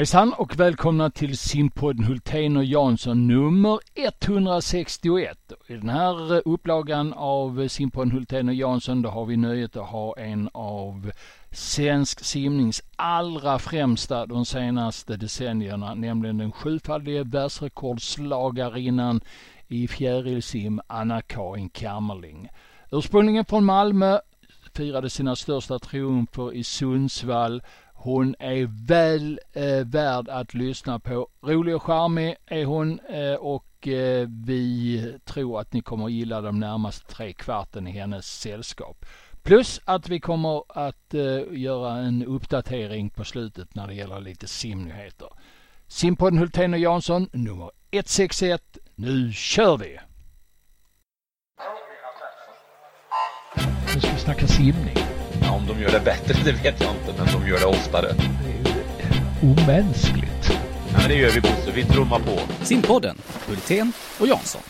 [0.00, 5.52] Hejsan och välkomna till simpodden Hultén och Jansson nummer 161.
[5.66, 9.88] I den här eh, upplagan av simpodden Hultén och Jansson då har vi nöjet att
[9.88, 11.10] ha en av
[11.50, 19.20] svensk simnings allra främsta de senaste decennierna, nämligen den sjufaldige världsrekordslagarinnan
[19.68, 22.48] i fjärilsim Anna-Karin Kammerling.
[22.90, 24.18] Ursprungligen från Malmö,
[24.74, 27.62] firade sina största triumfer i Sundsvall
[28.02, 31.28] hon är väl eh, värd att lyssna på.
[31.42, 36.40] Rolig och charmig är hon eh, och eh, vi tror att ni kommer att gilla
[36.40, 39.06] de närmaste tre kvarten i hennes sällskap.
[39.42, 44.46] Plus att vi kommer att eh, göra en uppdatering på slutet när det gäller lite
[44.46, 45.28] simnyheter.
[45.86, 48.78] Simpodden Hultén och Jansson nummer 161.
[48.94, 49.98] Nu kör vi!
[53.94, 55.19] Nu ska vi snacka simning.
[55.50, 58.06] Ja, om de gör det bättre, det vet jag inte, men de gör det oftare.
[58.42, 60.44] Det är ju omänskligt.
[60.92, 62.64] Ja, men det gör vi Bosse, vi trummar på.
[62.64, 63.16] Simpodden,
[63.48, 64.62] Hultén och Jansson.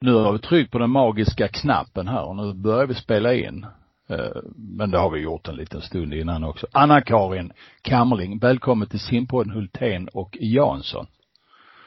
[0.00, 3.66] Nu har vi tryckt på den magiska knappen här och nu börjar vi spela in.
[4.08, 6.66] Eh, Men det har vi gjort en liten stund innan också.
[6.72, 7.52] Anna-Karin
[7.82, 11.06] Kammerling, välkommen till simpodden Hultén och Jansson.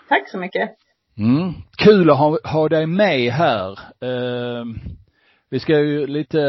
[0.09, 0.69] Tack så mycket.
[1.17, 1.53] Mm.
[1.77, 3.80] Kul att ha, ha dig med här.
[5.50, 6.39] Eh, vi ska ju lite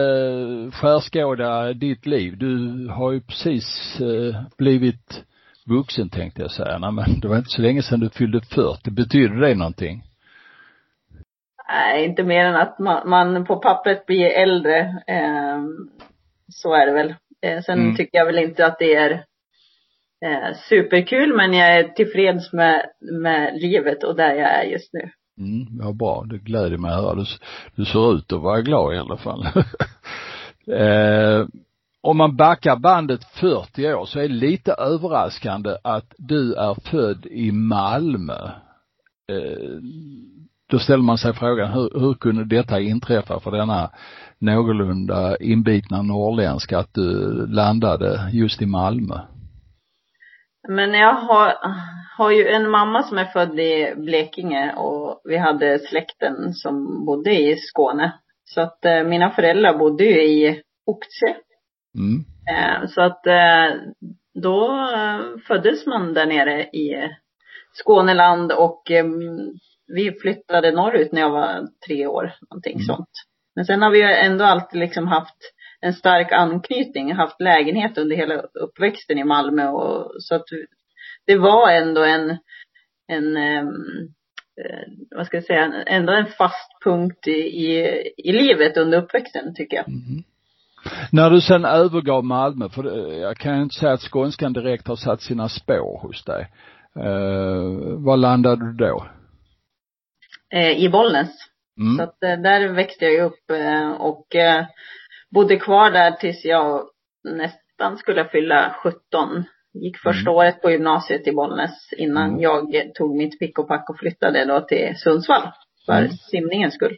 [0.73, 2.39] skärskåda ditt liv.
[2.39, 5.25] Du har ju precis eh, blivit
[5.67, 6.79] vuxen tänkte jag säga.
[6.79, 8.91] Nej, men det var inte så länge sedan du fyllde 40.
[8.91, 10.03] Betyder det någonting?
[11.69, 14.78] Nej, inte mer än att man, man på pappret blir äldre.
[15.06, 15.62] Eh,
[16.48, 17.15] så är det väl.
[17.43, 17.97] Eh, sen Mm.
[17.97, 19.11] tycker jag väl inte att det är
[20.25, 22.87] eh, superkul, men jag är tillfreds med,
[23.23, 25.11] med livet och där jag är just nu.
[25.41, 26.24] Mm, ja, bra.
[26.30, 27.14] Det gläder mig att höra.
[27.14, 27.24] Du,
[27.74, 29.47] du ser ut att vara glad i alla fall.
[30.66, 31.47] eh,
[32.02, 37.27] om man backar bandet 40 år så är det lite överraskande att du är född
[37.27, 38.50] i Malmö.
[39.32, 39.78] Eh,
[40.70, 43.91] då ställer man sig frågan hur, hur kunde detta inträffa för denna
[44.38, 49.19] någorlunda inbitna norrländska att du landade just i Malmö?
[50.69, 51.54] Men jag har,
[52.19, 57.31] har ju en mamma som är född i Blekinge och vi hade släkten som bodde
[57.41, 58.12] i Skåne.
[58.44, 61.37] Så att eh, mina föräldrar bodde ju i Oxie.
[61.98, 62.25] Mm.
[62.50, 63.76] Eh, Så att eh,
[64.43, 67.10] då eh, föddes man där nere i
[67.72, 69.04] Skåneland och eh,
[69.94, 72.84] vi flyttade norrut när jag var tre år, någonting Mm.
[72.84, 73.10] sånt.
[73.54, 75.37] Men sen har vi ju ändå alltid liksom haft
[75.82, 80.44] en stark anknytning, haft lägenhet under hela uppväxten i Malmö och så att
[81.26, 82.30] det var ändå en,
[83.08, 83.68] en ehm,
[84.64, 87.30] eh, vad ska jag säga, ändå en fast punkt i,
[87.66, 89.88] i, i livet under uppväxten tycker jag.
[89.88, 90.22] Mhm.
[91.12, 94.88] När du sen övergav Malmö, för det- jag kan ju inte säga att skånskan direkt
[94.88, 96.48] har satt sina spår hos dig.
[96.97, 99.06] Uh, var landade du då?
[100.54, 101.28] Eh, I Bollnäs.
[101.76, 102.00] Så Mm.
[102.00, 104.64] att eh, där växte jag upp eh, och eh,
[105.34, 106.82] bodde kvar där tills jag
[107.24, 109.44] nästan skulle fylla 17.
[109.74, 110.34] Gick första Mm.
[110.38, 112.41] året på gymnasiet i Bollnäs innan Mm.
[112.41, 115.48] jag eh, tog mitt pick och pack och flyttade då till Sundsvall.
[115.86, 116.10] För Mm.
[116.10, 116.96] simningens skull.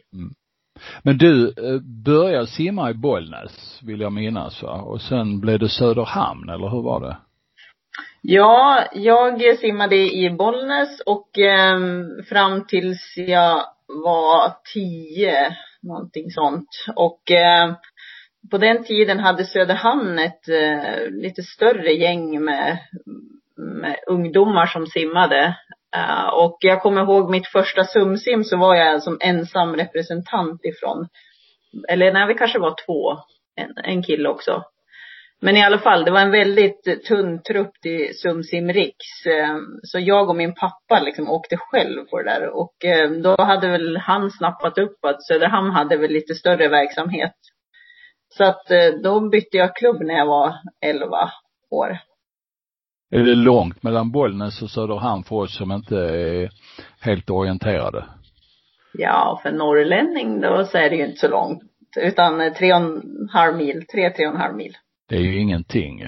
[1.03, 4.81] Men du uh, började simma i Bollnäs, vill jag minnas va?
[4.81, 7.17] Och sen blev det Söderhamn, eller hur var det?
[8.21, 11.79] Ja, jag simmade i Bollnäs och eh,
[12.29, 16.69] fram tills jag var tio, någonting sånt.
[16.95, 17.73] Och eh,
[18.51, 22.77] på den tiden hade Söderhamn ett eh, lite större gäng med,
[23.57, 25.55] med ungdomar som simmade.
[25.95, 31.07] Uh, och jag kommer ihåg mitt första sumsim så var jag som ensam representant ifrån,
[31.89, 33.17] eller nej vi kanske var två,
[33.55, 34.63] en, en kille också.
[35.41, 39.25] Men i alla fall, det var en väldigt tunn trupp till Sumsim Riks.
[39.25, 42.49] Eh, så jag och min pappa liksom åkte själv på det där.
[42.49, 47.35] Och eh, då hade väl han snappat upp att Söderhamn hade väl lite större verksamhet.
[48.37, 51.31] Så att eh, då bytte jag klubb när jag var 11
[51.69, 51.97] år.
[53.11, 56.49] Är det långt mellan Bollnäs och Söderhamn för oss som inte är
[56.99, 58.05] helt orienterade?
[58.93, 61.63] Ja, för norrlänning då så är det ju inte så långt.
[61.97, 64.77] Utan eh, tre och en halv mil, tre, tre och en halv mil.
[65.09, 66.07] Det är ju ingenting.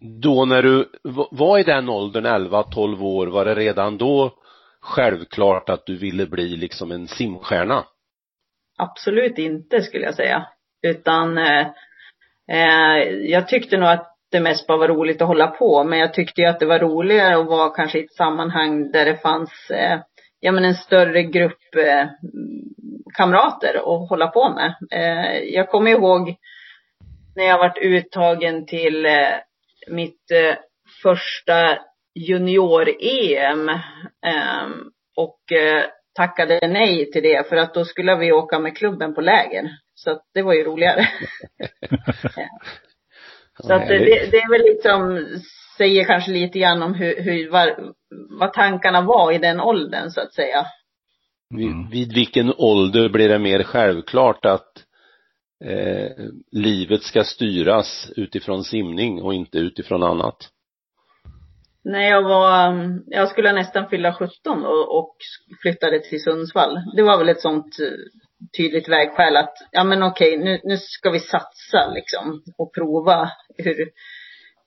[0.00, 0.88] Då när du
[1.30, 4.34] var i den åldern, 11-12 år, var det redan då
[4.80, 7.84] självklart att du ville bli liksom en simstjärna?
[8.78, 10.46] Absolut inte skulle jag säga.
[10.82, 11.66] Utan eh,
[12.50, 15.84] eh, jag tyckte nog att det mest bara var roligt att hålla på.
[15.84, 19.04] Men jag tyckte ju att det var roligare att vara kanske i ett sammanhang där
[19.04, 20.00] det fanns eh,
[20.40, 22.06] ja men en större grupp eh,
[23.14, 24.74] kamrater att hålla på med.
[24.92, 26.36] Eh, jag kommer ihåg
[27.36, 29.34] när jag varit uttagen till eh,
[29.88, 30.56] mitt eh,
[31.02, 31.78] första
[32.14, 33.68] junior-EM
[34.26, 34.68] eh,
[35.16, 35.84] och eh,
[36.14, 39.70] tackade nej till det för att då skulle vi åka med klubben på läger.
[39.98, 41.08] Så att det var ju roligare.
[43.60, 43.98] så att det,
[44.30, 45.26] det är väl liksom,
[45.78, 47.92] säger kanske lite grann om hur, hur var,
[48.38, 50.66] vad tankarna var i den åldern så att säga.
[51.54, 51.90] Vid, mm.
[51.90, 54.84] vid vilken ålder blir det mer självklart att
[55.64, 56.10] eh,
[56.52, 60.36] livet ska styras utifrån simning och inte utifrån annat?
[61.84, 62.74] När jag var,
[63.06, 65.16] jag skulle nästan fylla 17 och, och
[65.62, 66.80] flyttade till Sundsvall.
[66.96, 67.76] Det var väl ett sånt
[68.56, 73.90] tydligt vägskäl att, ja men okej, nu, nu ska vi satsa liksom och prova hur,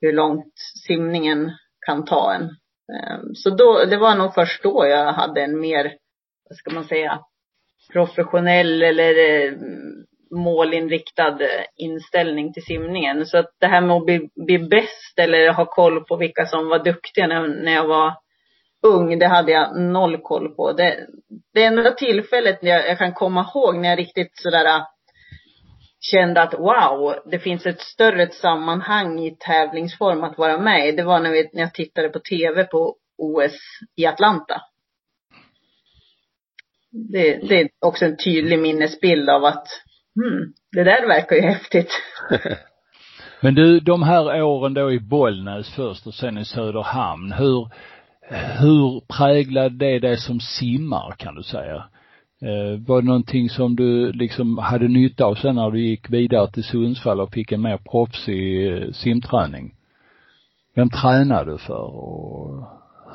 [0.01, 0.53] hur långt
[0.87, 1.51] simningen
[1.85, 2.43] kan ta en.
[2.43, 5.93] Ehm, så då, det var nog först då jag hade en mer,
[6.49, 7.19] vad ska man säga,
[7.91, 9.53] professionell eller eh,
[10.35, 11.37] målinriktad
[11.75, 13.25] inställning till simningen.
[13.25, 16.67] Så att det här med att bli, bli bäst eller ha koll på vilka som
[16.67, 18.13] var duktiga när, när jag var
[18.81, 20.73] ung, det hade jag noll koll på.
[20.73, 21.07] Det,
[21.53, 24.83] det enda tillfället jag, jag kan komma ihåg när jag riktigt sådär äh,
[25.99, 30.91] kände att wow, det finns ett större sammanhang i tävlingsform att vara med i.
[30.91, 33.57] Det var när, vi, när jag tittade på tv på OS
[33.95, 34.61] i Atlanta.
[36.91, 39.67] Det, det är också en tydlig minnesbild av att
[40.15, 41.91] hmm, det där verkar ju häftigt.
[43.41, 47.69] Men du, de här åren då i Bollnäs först och sen i Söderhamn, hur,
[48.31, 51.83] hur präglade det dig som simmar kan du säga?
[52.41, 56.51] Eh, var det någonting som du liksom hade nytta av sen när du gick vidare
[56.51, 59.75] till Sundsvall och fick en mer proffsig eh, simträning?
[60.75, 62.63] Vem tränade du för och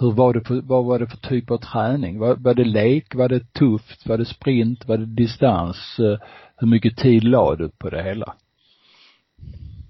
[0.00, 2.18] hur var det för, vad var det för typ av träning?
[2.18, 3.14] Var, var det lek?
[3.14, 4.06] Var det tufft?
[4.06, 4.88] Var det sprint?
[4.88, 5.98] Var det distans?
[5.98, 6.18] Eh,
[6.56, 8.34] hur mycket tid la du på det hela?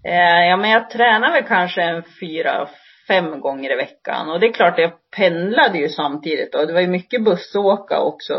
[0.05, 2.69] Eh, ja men jag tränade väl kanske en fyra,
[3.09, 4.31] fem gånger i veckan.
[4.31, 8.35] Och det är klart, jag pendlade ju samtidigt och det var ju mycket bussåka också.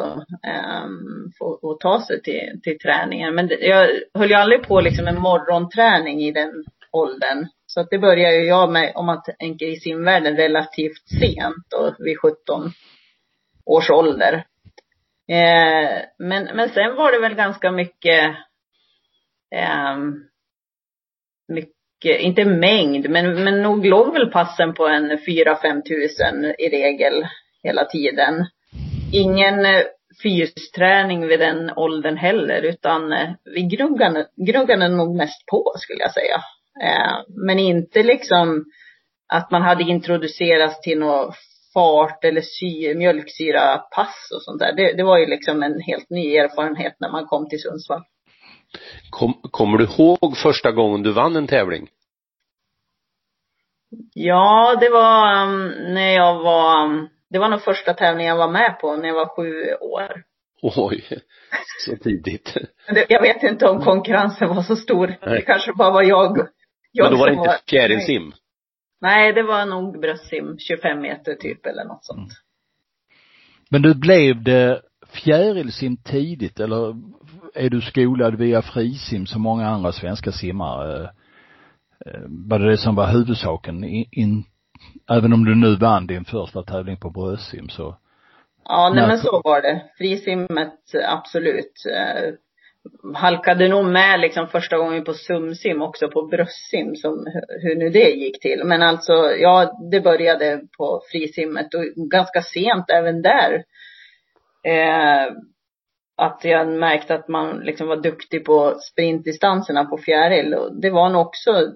[0.83, 3.35] Um, för att ta sig till, till träningen.
[3.35, 7.47] Men det, jag höll ju aldrig på liksom en morgonträning i den åldern.
[7.65, 11.95] Så att det började ju jag med, om man tänker i simvärlden, relativt sent då,
[11.99, 12.71] vid 17
[13.65, 14.33] års ålder.
[15.29, 18.35] Eh, men, men sen var det väl ganska mycket,
[19.55, 19.97] eh,
[21.47, 27.27] mycket inte mängd, men, men nog låg väl passen på en 4-5 tusen i regel
[27.63, 28.45] hela tiden.
[29.13, 29.81] Ingen eh,
[30.23, 36.13] fysträning vid den åldern heller, utan eh, vi gnuggade, gnuggade nog mest på skulle jag
[36.13, 36.35] säga.
[36.83, 37.13] Eh,
[37.45, 38.65] men inte liksom
[39.33, 41.35] att man hade introducerats till något
[41.73, 44.73] fart eller sy, mjölksyrapass och sånt där.
[44.75, 48.03] Det, det var ju liksom en helt ny erfarenhet när man kom till Sundsvall.
[49.09, 51.89] Kom, kommer du ihåg första gången du vann en tävling?
[54.13, 58.51] Ja, det var um, när jag var, um, det var nog första tävlingen jag var
[58.51, 60.23] med på när jag var sju år.
[60.61, 61.03] Oj,
[61.85, 62.57] så tidigt.
[63.09, 65.07] jag vet inte om konkurrensen var så stor.
[65.07, 65.17] Nej.
[65.21, 66.47] Det kanske bara var jag.
[66.91, 68.33] jag Men då var det inte fjärilsim?
[69.01, 72.17] Nej, det var nog bröstsim, 25 meter typ eller något sånt.
[72.17, 72.29] Mm.
[73.69, 74.81] Men du blev det
[75.13, 76.95] fjärilsim tidigt eller
[77.57, 81.03] är du skolad via frisim som många andra svenska simmare?
[82.05, 83.83] Eh, var det det som var huvudsaken?
[83.83, 84.43] In, in,
[85.11, 87.97] även om du nu vann din första tävling på bröstsim så
[88.69, 89.83] Ja, nej men så var det.
[89.97, 91.73] Frisimmet, absolut.
[91.93, 92.33] Eh,
[93.15, 97.25] halkade nog med liksom första gången på sumsim också på bröstsim som
[97.61, 98.61] hur nu det gick till.
[98.65, 103.63] Men alltså, ja, det började på frisimmet och ganska sent även där.
[104.63, 105.31] Eh,
[106.17, 111.09] att jag märkte att man liksom var duktig på sprintdistanserna på fjäril och det var
[111.09, 111.73] nog också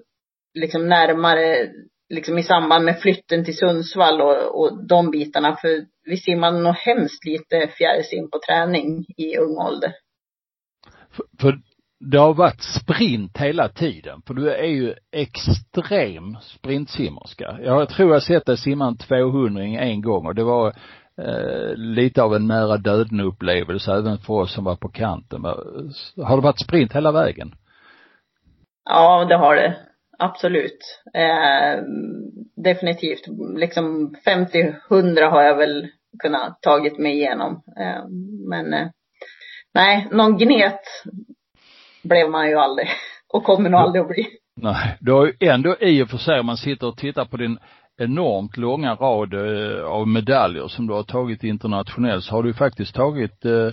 [0.54, 1.70] liksom närmare,
[2.14, 5.56] liksom i samband med flytten till Sundsvall och, och de bitarna.
[5.56, 9.92] För vi simmade nog hemskt lite fjärilsim på träning i ung ålder.
[11.10, 11.58] För, för
[12.10, 17.58] det har varit sprint hela tiden, för du är ju extrem sprintsimmerska.
[17.62, 20.74] Jag tror jag sett dig simma en 200 en gång och det var
[21.26, 25.44] eh, lite av en nära döden upplevelse även för oss som var på kanten.
[26.16, 27.54] Har det varit sprint hela vägen?
[28.84, 29.76] Ja, det har det.
[30.18, 30.78] Absolut.
[31.14, 31.82] Eh,
[32.56, 33.26] definitivt.
[33.56, 35.88] Liksom 50-100 har jag väl
[36.18, 37.62] kunnat tagit mig igenom.
[37.80, 38.08] Eh,
[38.48, 38.88] men eh,
[39.74, 40.80] nej, någon gnet
[42.02, 42.88] blev man ju aldrig
[43.32, 44.26] och kommer nog aldrig att bli.
[44.56, 47.36] Nej, du har ju ändå i och för sig, om man sitter och tittar på
[47.36, 47.58] din
[47.98, 52.94] enormt långa rad eh, av medaljer som du har tagit internationellt så har du faktiskt
[52.94, 53.70] tagit eh,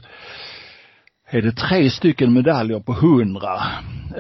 [1.32, 3.62] är det tre stycken medaljer på hundra.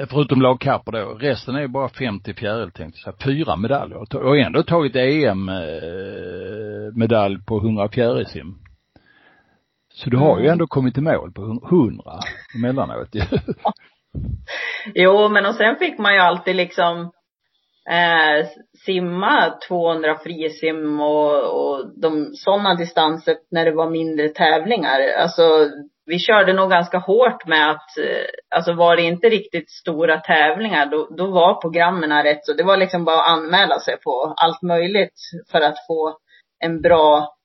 [0.09, 1.13] Förutom lagkapper då.
[1.13, 4.15] Resten är bara 50 fjäril tänkte jag Fyra medaljer.
[4.15, 5.45] Och ändå tagit EM-medalj
[7.45, 8.55] på 100 fjärilsim.
[9.93, 10.51] Så du har ju mm.
[10.51, 12.19] ändå kommit i mål på 100
[12.55, 13.21] emellanåt ju.
[14.95, 17.11] jo, men och sen fick man ju alltid liksom
[17.89, 18.47] eh,
[18.85, 24.99] simma 200 frisim och, och de sådana distanser när det var mindre tävlingar.
[25.17, 25.69] Alltså
[26.05, 30.85] vi körde nog ganska hårt med att, eh, alltså var det inte riktigt stora tävlingar
[30.85, 32.53] då, då var programmen rätt så.
[32.53, 35.19] Det var liksom bara att anmäla sig på allt möjligt
[35.51, 36.17] för att få
[36.59, 37.35] en bra,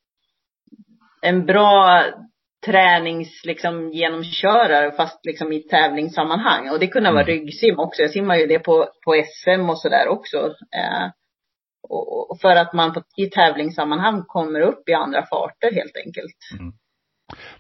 [1.23, 2.05] en bra
[2.65, 6.71] tränings liksom genomkörare fast liksom i tävlingssammanhang.
[6.71, 7.35] Och det kunde vara mm.
[7.35, 8.03] ryggsim också.
[8.03, 10.37] Jag simmar ju det på, på SM och sådär också.
[10.77, 11.09] Eh,
[11.89, 16.61] och, och, för att man på, i tävlingssammanhang kommer upp i andra farter helt enkelt.
[16.61, 16.73] Mm.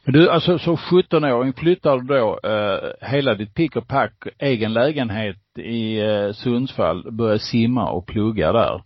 [0.04, 4.72] Men du, alltså som 17-åring flyttar du då eh, hela ditt pick och pack, egen
[4.72, 8.82] lägenhet i eh, Sundsvall, börjar simma och plugga där.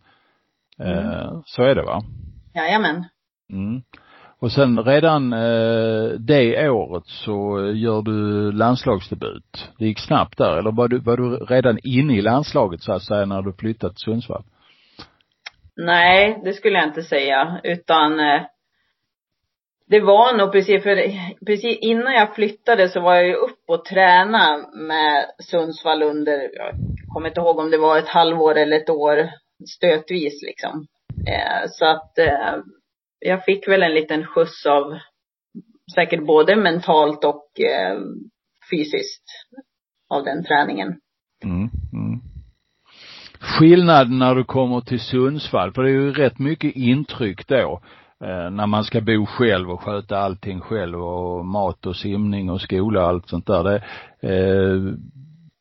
[0.81, 1.43] Eh, mm.
[1.45, 2.03] Så är det va?
[2.55, 3.05] Jajamän.
[3.53, 3.83] Mm.
[4.41, 9.71] Och sen redan eh, det året så gör du landslagsdebut.
[9.79, 13.03] Det gick snabbt där, eller var du, var du redan inne i landslaget så att
[13.03, 14.45] säga när du flyttade till Sundsvall?
[15.77, 18.43] Nej, det skulle jag inte säga, utan eh,
[19.87, 20.97] det var nog precis, för
[21.47, 26.75] precis innan jag flyttade så var jag ju upp och tränade med Sundsvall under, jag
[27.15, 29.31] kommer inte ihåg om det var ett halvår eller ett år
[29.77, 30.87] stötvis liksom.
[31.29, 32.57] Eh, så att eh,
[33.21, 34.99] jag fick väl en liten skjuts av
[35.95, 37.99] säkert både mentalt och eh,
[38.71, 39.25] fysiskt
[40.11, 41.01] av den träningen.
[41.45, 42.21] Mm, mm.
[43.41, 47.81] Skillnaden när du kommer till Sundsvall, för det är ju rätt mycket intryck då
[48.25, 52.61] eh, när man ska bo själv och sköta allting själv och mat och simning och
[52.61, 53.65] skola och allt sånt där.
[53.65, 53.83] Det,
[54.21, 54.95] eh,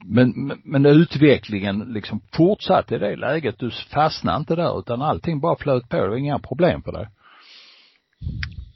[0.06, 3.60] men, men utvecklingen liksom fortsatte i det läget.
[3.60, 5.98] Du fastnade inte där utan allting bara flöt på.
[5.98, 7.08] Det var inga problem för dig.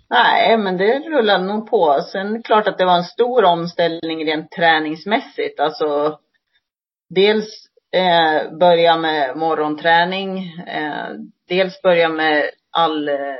[0.09, 2.01] Nej, men det rullade nog på.
[2.11, 5.59] Sen klart att det var en stor omställning rent träningsmässigt.
[5.59, 6.19] Alltså
[7.09, 7.47] dels
[7.95, 10.37] eh, börja med morgonträning.
[10.67, 11.09] Eh,
[11.49, 13.35] dels börja med all eh,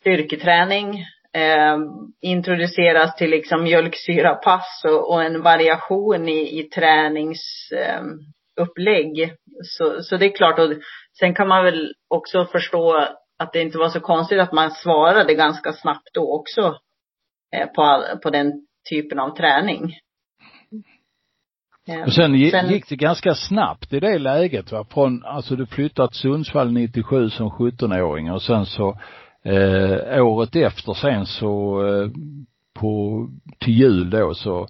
[0.00, 1.04] styrketräning.
[1.32, 1.78] Eh,
[2.20, 9.22] introduceras till liksom mjölksyrapass och, och en variation i, i träningsupplägg.
[9.22, 9.30] Eh,
[9.62, 10.58] så, så det är klart.
[10.58, 10.72] Och
[11.18, 13.08] sen kan man väl också förstå
[13.44, 16.78] att det inte var så konstigt att man svarade ganska snabbt då också
[17.56, 18.52] eh, på, på den
[18.90, 19.94] typen av träning.
[22.06, 26.08] Och sen, sen gick det ganska snabbt i det läget va, från, alltså du flyttade
[26.08, 28.98] till Sundsvall 97 som 17-åring och sen så
[29.44, 32.10] eh, året efter sen så eh,
[32.74, 33.26] på,
[33.58, 34.66] till jul då så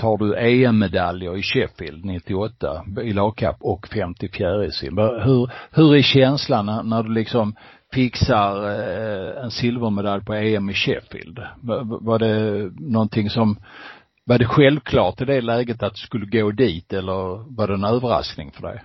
[0.00, 4.98] tar du EM-medaljer i Sheffield 98 i lagkapp och 50 fjärilsim.
[4.98, 7.54] Hur, hur är känslan när, när du liksom
[7.94, 11.38] fixar eh, en silvermedalj på EM i Sheffield?
[12.00, 13.56] Var det någonting som,
[14.24, 17.84] var det självklart i det läget att du skulle gå dit eller var det en
[17.84, 18.82] överraskning för dig?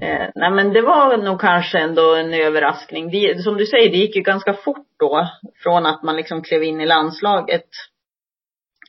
[0.00, 3.10] Eh, nej men det var nog kanske ändå en överraskning.
[3.10, 5.28] Det, som du säger, det gick ju ganska fort då.
[5.62, 7.68] Från att man liksom klev in i landslaget.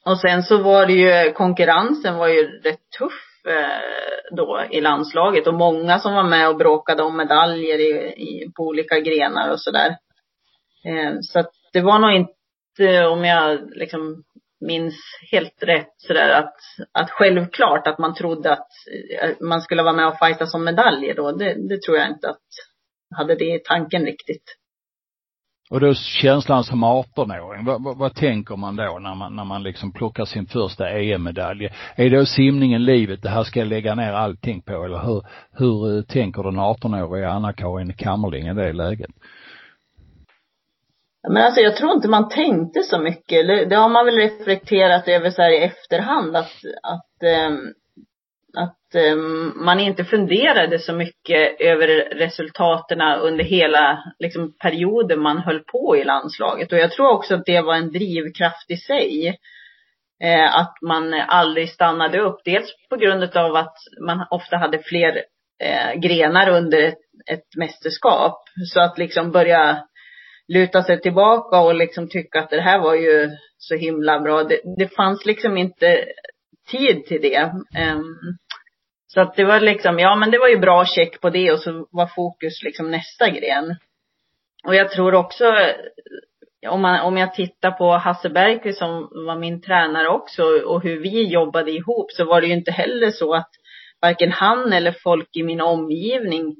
[0.05, 5.47] Och sen så var det ju, konkurrensen var ju rätt tuff Eh, då i landslaget
[5.47, 9.61] och många som var med och bråkade om medaljer i, i på olika grenar och
[9.61, 9.97] sådär.
[10.85, 14.23] Eh, så att det var nog inte, om jag liksom
[14.61, 14.95] minns
[15.31, 16.55] helt rätt sådär att,
[16.91, 18.69] att självklart att man trodde att
[19.21, 21.31] eh, man skulle vara med och fighta som medaljer då.
[21.31, 22.43] Det, det tror jag inte att
[23.15, 24.43] hade det i tanken riktigt.
[25.69, 29.63] Och då känslan som 18-åring, vad, vad, vad, tänker man då när man, när man
[29.63, 31.69] liksom plockar sin första EM-medalj?
[31.95, 35.97] Är då simningen livet, det här ska jag lägga ner allting på eller hur, hur
[35.97, 39.09] eh, tänker den 18-åriga Anna-Karin Kammerling i det läget?
[41.27, 43.69] Men alltså jag tror inte man tänkte så mycket.
[43.69, 46.51] Det har man väl reflekterat över så här i efterhand att,
[46.83, 47.73] att um,
[48.57, 55.59] att ehm, man inte funderade så mycket över resultaten under hela liksom, perioden man höll
[55.59, 56.71] på i landslaget.
[56.71, 59.39] Och jag tror också att det var en drivkraft i sig.
[60.23, 62.41] Eh, att man aldrig stannade upp.
[62.45, 63.75] Dels på grund av att
[64.05, 65.23] man ofta hade fler
[65.63, 66.99] eh, grenar under ett,
[67.31, 68.41] ett mästerskap.
[68.73, 69.87] Så att liksom börja
[70.47, 74.43] luta sig tillbaka och liksom tycka att det här var ju så himla bra.
[74.43, 76.05] Det, det fanns liksom inte
[76.71, 77.51] tid till det.
[77.93, 78.37] Um,
[79.07, 81.59] så att det var liksom, ja men det var ju bra check på det och
[81.59, 83.75] så var fokus liksom nästa gren.
[84.67, 85.45] Och jag tror också
[86.67, 90.99] om, man, om jag tittar på Hasse Bergqvist som var min tränare också och hur
[90.99, 93.49] vi jobbade ihop så var det ju inte heller så att
[94.01, 96.55] varken han eller folk i min omgivning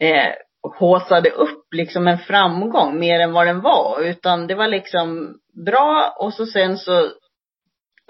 [0.00, 0.32] eh,
[0.78, 4.00] håsade upp liksom en framgång mer än vad den var.
[4.02, 7.10] Utan det var liksom bra och så sen så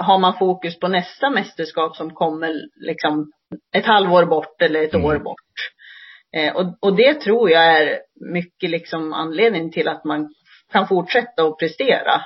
[0.00, 2.54] har man fokus på nästa mästerskap som kommer
[2.86, 3.32] liksom
[3.74, 5.06] ett halvår bort eller ett mm.
[5.06, 5.36] år bort.
[6.36, 7.98] Eh, och, och det tror jag är
[8.34, 10.34] mycket liksom anledning till att man
[10.72, 12.20] kan fortsätta att prestera.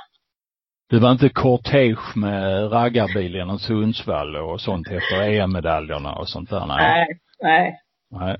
[0.90, 6.66] Det var inte kortege med raggarbil genom Sundsvall och sånt efter EM-medaljerna och sånt där?
[6.66, 7.06] Nej.
[7.42, 7.74] Nej.
[8.10, 8.36] Nej.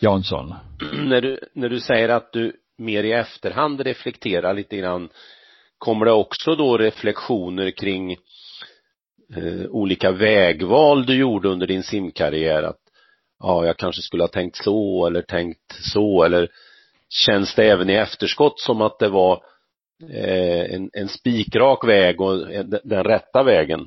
[0.00, 0.54] Jansson?
[0.92, 5.08] när du, när du säger att du mer i efterhand reflekterar lite grann,
[5.78, 8.16] kommer det också då reflektioner kring
[9.36, 12.62] eh, olika vägval du gjorde under din simkarriär?
[12.62, 12.80] Att
[13.40, 16.48] ja, jag kanske skulle ha tänkt så eller tänkt så eller
[17.08, 19.42] känns det även i efterskott som att det var
[20.12, 23.80] eh, en, en spikrak väg och eh, den rätta vägen?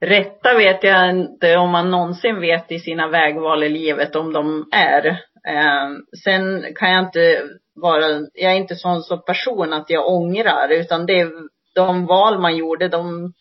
[0.00, 4.68] Rätta vet jag inte om man någonsin vet i sina vägval i livet om de
[4.72, 5.06] är.
[5.48, 5.88] Eh,
[6.24, 7.42] sen kan jag inte
[7.74, 11.30] vara, jag är inte sån som person att jag ångrar utan det är
[11.74, 13.32] de val man gjorde, de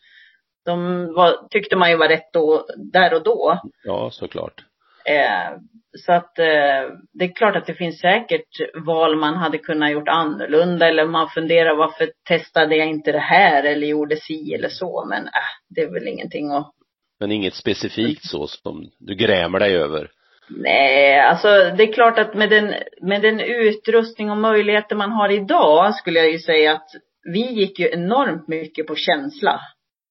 [0.66, 3.60] de var, tyckte man ju var rätt då, där och då.
[3.84, 4.64] Ja, såklart.
[5.06, 5.58] Eh,
[5.98, 8.48] så att eh, det är klart att det finns säkert
[8.86, 13.64] val man hade kunnat gjort annorlunda eller man funderar varför testade jag inte det här
[13.64, 16.72] eller gjorde si eller så men äh, det är väl ingenting att
[17.20, 20.10] Men inget specifikt så som du grämer dig över?
[20.50, 25.30] Nej, alltså det är klart att med den, med den utrustning och möjligheter man har
[25.30, 26.90] idag skulle jag ju säga att
[27.34, 29.60] vi gick ju enormt mycket på känsla.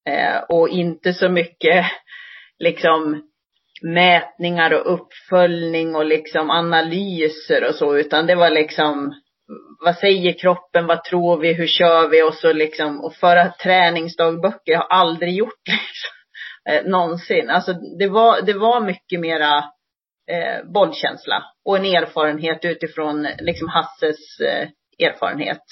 [0.08, 1.86] Eh, och inte så mycket
[2.58, 3.30] liksom
[3.82, 9.14] mätningar och uppföljning och liksom analyser och så utan det var liksom
[9.84, 14.72] vad säger kroppen, vad tror vi, hur kör vi och så liksom och föra träningsdagböcker
[14.72, 16.14] jag har aldrig gjort liksom,
[16.68, 17.50] eh, någonsin.
[17.50, 19.58] Alltså det var, det var mycket mera
[20.30, 24.68] eh, bollkänsla och en erfarenhet utifrån liksom Hasses eh,
[25.06, 25.62] erfarenhet.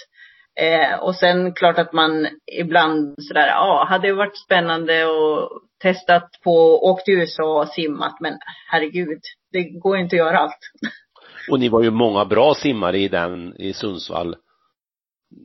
[0.60, 5.50] Eh, och sen klart att man ibland sådär, ja, hade det varit spännande och
[5.82, 8.38] testat på, åkt till USA och simmat, men
[8.70, 9.20] herregud,
[9.52, 10.58] det går inte att göra allt.
[11.50, 14.36] Och ni var ju många bra simmare i den, i Sundsvall,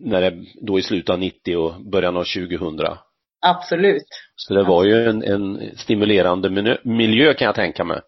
[0.02, 2.80] när det, då i slutet av 90 och början av 2000.
[3.42, 4.08] Absolut.
[4.36, 8.02] Så det var ju en, en stimulerande miljö kan jag tänka mig.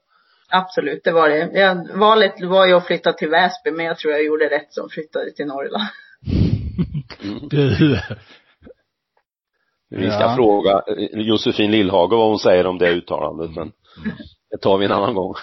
[0.51, 1.49] Absolut, det var det.
[1.53, 4.89] Ja, valet var ju att flytta till Väsby, men jag tror jag gjorde rätt som
[4.89, 5.87] flyttade till Norrland.
[7.49, 7.99] Du.
[9.89, 10.35] Vi ska ja.
[10.35, 10.81] fråga
[11.13, 13.71] Josefin Lillhage vad hon säger om det uttalandet men
[14.51, 15.33] det tar vi en annan gång.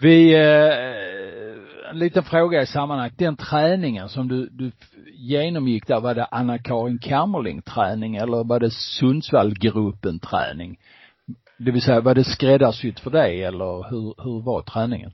[0.00, 3.18] Vi, eh, en liten fråga i sammanhanget.
[3.18, 4.72] Den träningen som du, du
[5.12, 10.78] genomgick där, var det Anna-Karin Kammerling träning eller var det Sundsvallgruppen träning?
[11.58, 15.12] Det vill säga, var det skräddarsytt för dig eller hur, hur var träningen?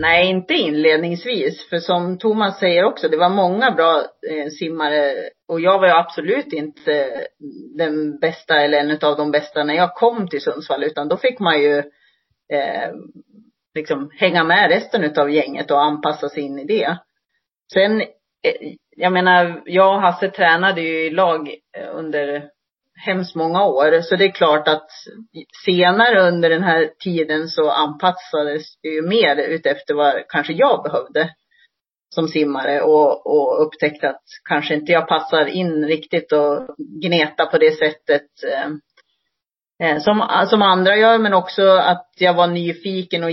[0.00, 1.68] Nej, inte inledningsvis.
[1.68, 5.14] För som Thomas säger också, det var många bra eh, simmare.
[5.48, 7.26] Och jag var ju absolut inte
[7.76, 10.84] den bästa eller en av de bästa när jag kom till Sundsvall.
[10.84, 11.78] Utan då fick man ju
[12.52, 12.90] eh,
[13.74, 16.98] liksom hänga med resten av gänget och anpassa sig in i det.
[17.72, 22.50] Sen, eh, jag menar, jag och Hasse tränade ju i lag eh, under
[23.06, 24.00] hemskt många år.
[24.02, 24.90] Så det är klart att
[25.64, 31.30] senare under den här tiden så anpassades det ju mer utefter vad kanske jag behövde
[32.14, 37.58] som simmare och, och upptäckte att kanske inte jag passar in riktigt och gneta på
[37.58, 38.70] det sättet eh,
[39.88, 43.30] eh som, som andra gör, men också att jag var nyfiken och,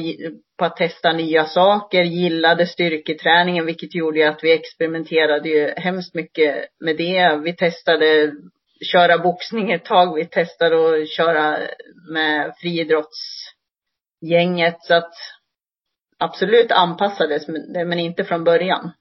[0.58, 6.56] på att testa nya saker, gillade styrketräningen, vilket gjorde att vi experimenterade ju hemskt mycket
[6.80, 7.41] med det.
[7.43, 8.32] Vi testade
[8.92, 10.16] köra boxning ett tag.
[10.16, 11.58] Vi testade att köra
[12.12, 15.14] med friidrottsgänget så att
[16.20, 18.92] absolut anpassades men inte från början.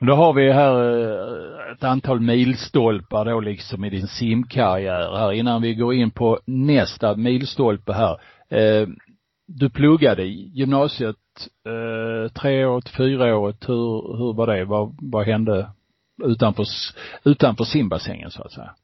[0.00, 5.62] Då har vi här eh, ett antal milstolpar då liksom i din simkarriär här innan
[5.62, 8.20] vi går in på nästa milstolpe här.
[8.48, 8.88] Eh,
[9.46, 11.16] du pluggade gymnasiet
[11.66, 13.68] eh, treårigt, fyraårigt.
[13.68, 14.64] Hur, hur var det?
[14.64, 15.70] Vad, vad hände
[16.22, 16.64] utanför,
[17.24, 18.74] utanför simbassängen så att säga?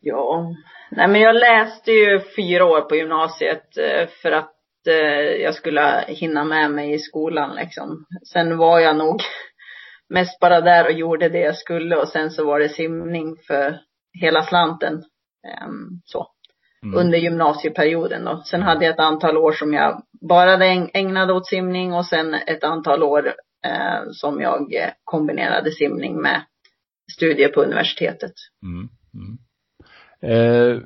[0.00, 0.54] Ja,
[0.90, 4.54] nej men jag läste ju fyra år på gymnasiet eh, för att
[4.88, 8.04] eh, jag skulle hinna med mig i skolan liksom.
[8.32, 9.20] Sen var jag nog
[10.08, 13.78] mest bara där och gjorde det jag skulle och sen så var det simning för
[14.20, 14.94] hela slanten.
[15.46, 16.26] Ehm, så.
[16.84, 16.98] Mm.
[16.98, 18.42] Under gymnasieperioden då.
[18.44, 22.64] Sen hade jag ett antal år som jag bara ägnade åt simning och sen ett
[22.64, 24.66] antal år eh, som jag
[25.04, 26.42] kombinerade simning med
[27.12, 28.32] studier på universitetet.
[28.62, 28.88] Mm.
[29.14, 29.38] Mm.
[30.22, 30.82] Eh,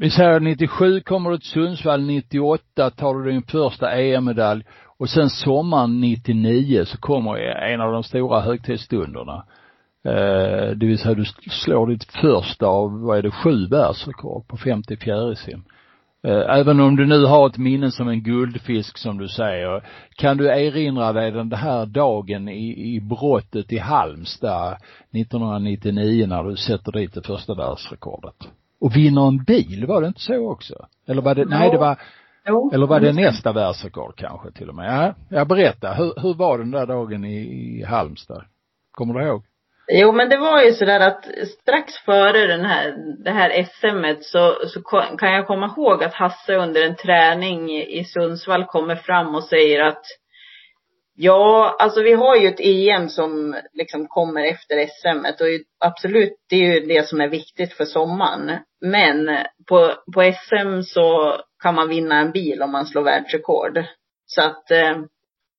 [0.00, 4.64] vi säger 97 kommer du till Sundsvall, 98 tar du din första EM-medalj
[4.98, 7.36] och sen sommaren 99 så kommer
[7.72, 9.46] en av de stora högtidsstunderna.
[10.04, 14.56] Eh, det vill säga du slår ditt första av, vad är det, sju världsrekord på
[14.56, 15.64] 50 fjärilsim.
[16.24, 20.36] Eh, även om du nu har ett minne som en guldfisk som du säger, kan
[20.36, 24.76] du erinra dig den här dagen i, i brottet i Halmstad
[25.12, 28.34] 1999 när du sätter dit det första världsrekordet?
[28.80, 30.74] Och vinner en bil, var det inte så också?
[31.06, 31.48] Eller var det, ja.
[31.48, 31.98] nej det var,
[32.48, 34.86] jo, eller var det nästa världsrekord kanske till och med?
[34.86, 38.44] Ja, jag berättar, hur, hur var den där dagen i, i Halmstad?
[38.92, 39.42] Kommer du ihåg?
[39.88, 41.24] Jo men det var ju sådär att
[41.60, 42.94] strax före den här,
[43.24, 44.82] det här SMet så, så
[45.18, 49.80] kan jag komma ihåg att Hasse under en träning i Sundsvall kommer fram och säger
[49.80, 50.04] att
[51.16, 55.48] Ja, alltså vi har ju ett EM som liksom kommer efter SM och
[55.80, 58.58] absolut, det är ju det som är viktigt för sommaren.
[58.80, 63.84] Men på, på SM så kan man vinna en bil om man slår världsrekord.
[64.26, 64.96] Så att eh,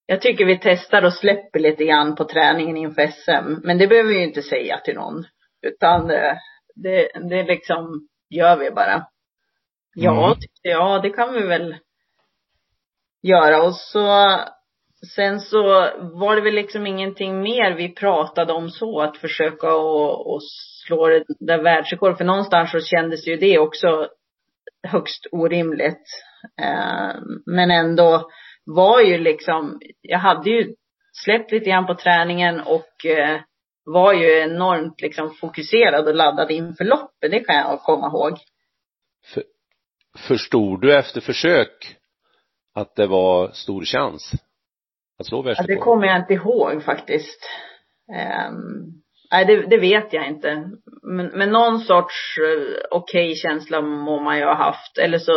[0.05, 3.67] jag tycker vi testar och släpper lite grann på träningen inför SM.
[3.67, 5.25] Men det behöver vi ju inte säga till någon.
[5.61, 6.39] Utan det,
[6.75, 9.05] det, det liksom gör vi bara.
[9.95, 10.37] Ja, mm.
[10.61, 11.75] ja, det kan vi väl
[13.21, 13.63] göra.
[13.63, 14.39] Och så
[15.15, 15.63] sen så
[15.99, 20.43] var det väl liksom ingenting mer vi pratade om så, att försöka och, och
[20.85, 22.17] slå det där världsrekordet.
[22.17, 24.07] För någonstans så kändes ju det också
[24.87, 26.09] högst orimligt.
[26.61, 27.15] Eh,
[27.45, 28.29] men ändå
[28.65, 30.75] var ju liksom, jag hade ju
[31.23, 33.41] släppt lite grann på träningen och eh,
[33.85, 38.37] var ju enormt liksom fokuserad och laddad inför loppet, det kan jag komma ihåg.
[39.25, 39.43] För,
[40.27, 41.97] förstod du efter försök
[42.73, 44.31] att det var stor chans
[45.19, 45.71] att slå världsrekord?
[45.71, 47.49] Ja, det kommer jag inte ihåg faktiskt.
[48.49, 49.01] Um,
[49.35, 50.69] nej, det, det, vet jag inte.
[51.03, 54.97] Men, men någon sorts uh, okej okay känsla må man ju ha haft.
[54.97, 55.33] Eller så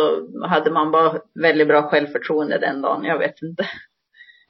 [0.47, 3.03] hade man bara väldigt bra självförtroende den dagen.
[3.03, 3.65] Jag vet inte.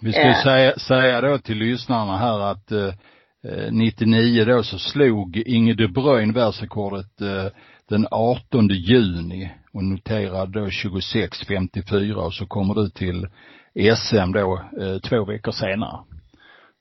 [0.01, 0.43] Vi ska uh.
[0.43, 2.93] säga, säga då till lyssnarna här att eh,
[3.71, 7.17] 99 då så slog Inge de Bruyne världsrekordet
[7.89, 13.27] den 18 juni och noterade då 26.54 och så kommer du till
[13.95, 14.61] SM då
[15.09, 15.99] två veckor senare.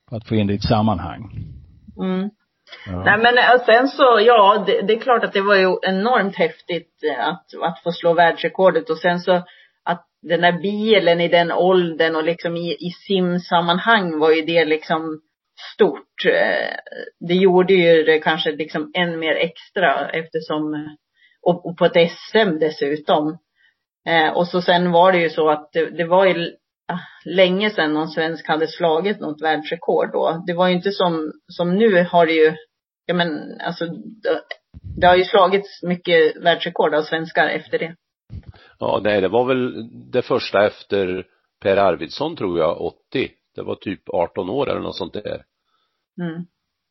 [0.09, 1.31] För att få in det i ett sammanhang.
[2.01, 2.29] Mm.
[2.85, 3.03] Ja.
[3.03, 6.35] Nej men eh, sen så, ja det, det, är klart att det var ju enormt
[6.35, 9.31] häftigt eh, att, att få slå världsrekordet och sen så
[9.83, 14.65] att den där bilen i den åldern och liksom i, i simsammanhang var ju det
[14.65, 15.21] liksom
[15.73, 16.25] stort.
[16.25, 16.75] Eh,
[17.27, 20.95] det gjorde ju det kanske liksom än mer extra eftersom,
[21.41, 23.37] och, och på ett SM dessutom.
[24.33, 26.51] Och så sen var det ju så att det, det var ju
[27.25, 30.43] länge sedan någon svensk hade slagit något världsrekord då.
[30.47, 32.55] Det var ju inte som, som nu har det ju
[33.05, 33.85] ja men alltså
[34.23, 34.41] det,
[34.97, 37.95] det har ju slagits mycket världsrekord av svenskar efter det.
[38.79, 41.25] Ja, nej, det var väl det första efter
[41.61, 43.31] Per Arvidsson tror jag, 80.
[43.55, 45.43] Det var typ 18 år eller något sånt där.
[46.21, 46.45] Mm.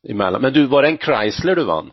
[0.09, 0.43] Emellan.
[0.43, 1.93] Men du, var det en Chrysler du vann?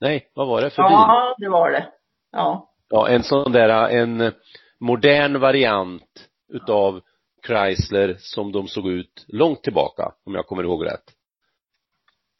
[0.00, 0.94] Nej, vad var det för ja, bil?
[0.94, 1.88] Ja, det var det.
[2.32, 2.70] Ja.
[2.88, 4.32] Ja, en sån där, en
[4.80, 7.00] modern variant utav
[7.46, 11.12] Chrysler som de såg ut långt tillbaka, om jag kommer ihåg rätt.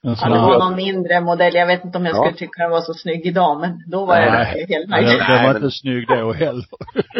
[0.02, 1.54] Ja, det var någon mindre modell.
[1.54, 2.22] Jag vet inte om jag ja.
[2.22, 5.06] skulle tycka den var så snygg idag, men då var Nej, jag helt nöjd.
[5.06, 6.66] Det, det var inte snygg då heller.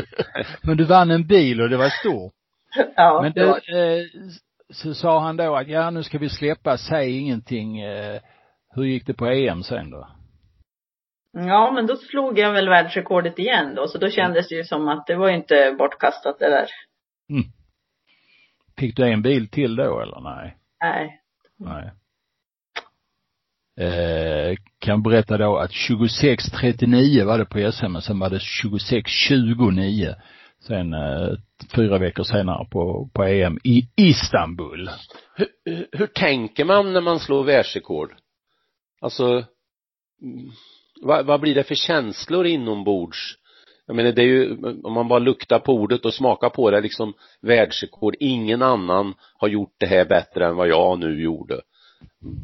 [0.63, 2.33] men du vann en bil och det var stort.
[2.97, 4.05] Ja, Men du, eh,
[4.71, 7.81] så sa han då att ja, nu ska vi släppa, säg ingenting.
[7.81, 8.21] Eh,
[8.75, 10.09] hur gick det på EM sen då?
[11.39, 14.89] Ja, men då slog jag väl världsrekordet igen då, så då kändes det ju som
[14.89, 16.69] att det var inte bortkastat det där.
[17.31, 17.45] Mm.
[18.79, 20.57] Fick du en bil till då eller nej?
[20.81, 21.21] Nej.
[21.59, 21.91] Nej
[23.81, 30.15] eh, kan berätta då att 26.39 var det på SM, sen var det 26.29
[30.67, 31.29] sen eh,
[31.75, 34.91] fyra veckor senare på, på EM i Istanbul.
[35.35, 35.49] Hur,
[35.93, 38.15] hur tänker man när man slår världsrekord?
[39.01, 39.25] Alltså,
[40.23, 40.51] mm,
[41.03, 43.35] vad, vad blir det för känslor inombords?
[43.87, 46.81] Jag menar det är ju, om man bara luktar på ordet och smakar på det
[46.81, 51.61] liksom världsrekord, ingen annan har gjort det här bättre än vad jag nu gjorde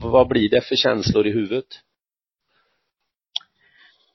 [0.03, 1.67] vad blir det för känslor i huvudet?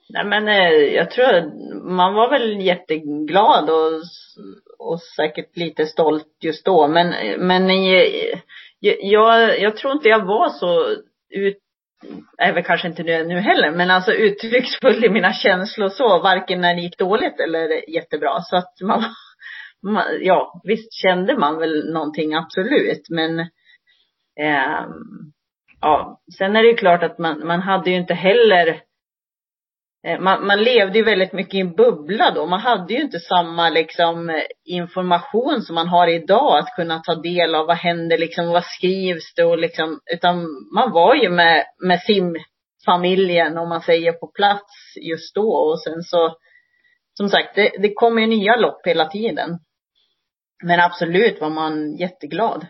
[0.10, 1.52] Nej men eh, jag tror
[1.90, 4.02] man var väl jätteglad och,
[4.80, 7.08] och säkert lite stolt just då men,
[7.48, 8.40] men eh,
[8.80, 10.90] jag, jag tror inte jag var så
[11.30, 11.58] ut,
[12.38, 16.62] är väl kanske inte nu, nu heller, men alltså uttrycksfull i mina känslor så, varken
[16.62, 18.42] när det gick dåligt eller jättebra.
[18.42, 19.04] Så att man,
[20.22, 23.40] ja, visst kände man väl någonting absolut, men
[24.40, 24.86] eh,
[25.82, 28.82] ja, sen är det ju klart att man, man hade ju inte heller
[30.04, 32.46] Eh, man, man levde ju väldigt mycket i en bubbla då.
[32.46, 37.56] Man hade ju inte samma liksom information som man har idag att kunna ta del
[37.56, 37.68] av.
[37.68, 43.58] Vad händer liksom, vad skrivs det och liksom, utan man var ju med, med simfamiljen
[43.58, 46.38] om man säger på plats just då och sen så
[47.14, 49.60] som sagt, det, det kommer ju nya lopp hela tiden.
[50.64, 52.68] Men absolut var man jätteglad.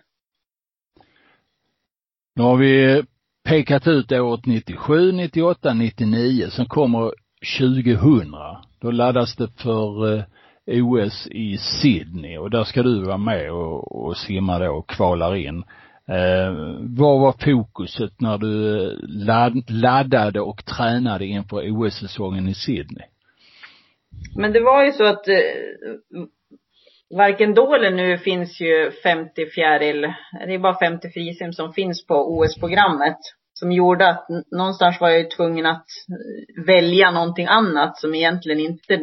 [2.36, 3.04] Nu har vi
[3.48, 6.50] pekat ut året 97, 98, 99.
[6.50, 7.12] Sen kommer
[7.60, 8.36] 2000.
[8.82, 10.24] Då laddas det för eh,
[10.86, 15.36] OS i Sydney och där ska du vara med och, och simma då och kvalar
[15.36, 15.64] in.
[16.08, 23.06] Eh, vad var fokuset när du eh, ladd, laddade och tränade inför OS-säsongen i Sydney?
[24.36, 25.36] Men det var ju så att eh,
[27.18, 30.02] varken då eller nu finns ju 50 fjäril,
[30.48, 33.18] det är bara 50 frisim som finns på OS-programmet.
[33.60, 38.60] Som gjorde att någonstans var jag ju tvungen att eh, välja någonting annat som egentligen
[38.60, 39.00] inte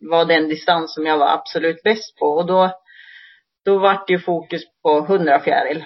[0.00, 2.26] var den distans som jag var absolut bäst på.
[2.26, 2.70] Och då,
[3.64, 5.84] då vart det ju fokus på 100 fjäril.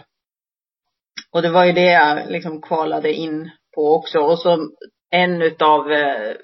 [1.32, 4.18] Och det var ju det jag liksom kvalade in på också.
[4.18, 4.68] Och så
[5.10, 6.36] en utav eh,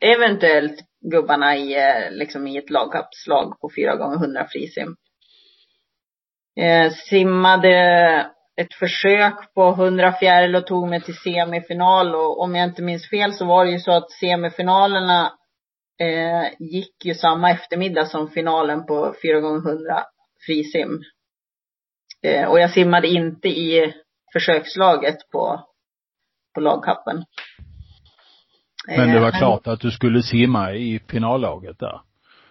[0.00, 4.96] eventuellt gubbarna i, eh, liksom i ett lagkappslag på 4 gånger 100 frisim.
[6.60, 12.68] Eh, simmade ett försök på 100 fjäril och tog mig till semifinal och om jag
[12.68, 15.32] inte minns fel så var det ju så att semifinalerna
[16.00, 20.04] eh, gick ju samma eftermiddag som finalen på 4 gånger 100
[20.46, 21.02] frisim.
[22.22, 23.94] Eh, och jag simmade inte i
[24.32, 25.64] försökslaget på,
[26.54, 27.24] på lagkappen.
[28.86, 32.00] Men det var eh, klart att du skulle simma i finallaget där?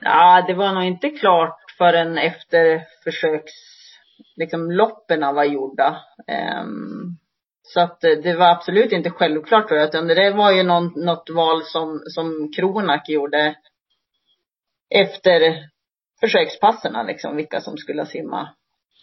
[0.02, 3.54] Ja, det var nog inte klart förrän efter försöks,
[4.36, 6.02] liksom loppen var gjorda.
[6.62, 7.18] Um,
[7.62, 11.64] så att det var absolut inte självklart jag, utan det var ju någon, något val
[11.64, 13.56] som, som Kronak gjorde
[14.90, 15.56] efter
[16.20, 18.50] försökspasserna liksom, vilka som skulle simma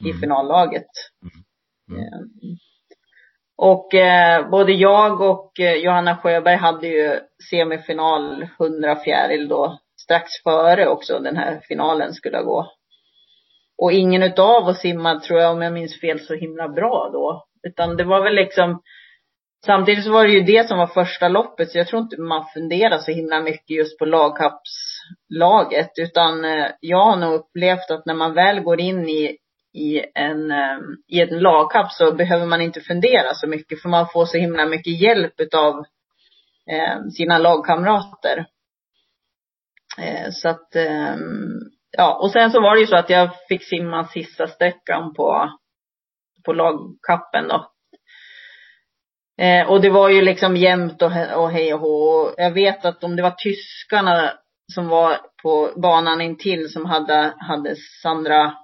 [0.00, 0.20] i mm.
[0.20, 0.86] finallaget.
[1.22, 2.00] Mm.
[2.00, 2.20] Mm.
[2.20, 2.58] Um,
[3.56, 10.42] och eh, både jag och eh, Johanna Sjöberg hade ju semifinal 100 fjäril då strax
[10.42, 12.66] före också den här finalen skulle gå.
[13.78, 17.46] Och ingen utav oss simmade, tror jag, om jag minns fel, så himla bra då.
[17.68, 18.82] Utan det var väl liksom,
[19.66, 22.44] samtidigt så var det ju det som var första loppet, så jag tror inte man
[22.54, 25.90] funderar så himla mycket just på lagkappslaget.
[25.98, 29.36] Utan eh, jag har nog upplevt att när man väl går in i
[29.74, 34.08] i en, eh, i en lagkapp så behöver man inte fundera så mycket för man
[34.12, 35.84] får så himla mycket hjälp utav
[36.70, 38.46] eh, sina lagkamrater.
[40.32, 44.04] Så att, ehm, ja, och sen så var det ju så att jag fick simma
[44.04, 45.50] sista sträckan på,
[46.44, 47.70] på lagkappen då.
[49.44, 52.02] Eh, och det var ju liksom jämnt och, och hej och hå.
[52.08, 54.32] Och jag vet att om det var tyskarna
[54.72, 58.54] som var på banan intill som hade, hade Sandra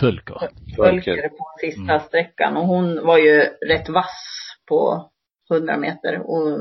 [0.00, 0.48] Fölker.
[0.76, 2.00] Fölker på sista mm.
[2.00, 4.24] sträckan och hon var ju rätt vass
[4.68, 5.10] på
[5.50, 6.58] 100 meter och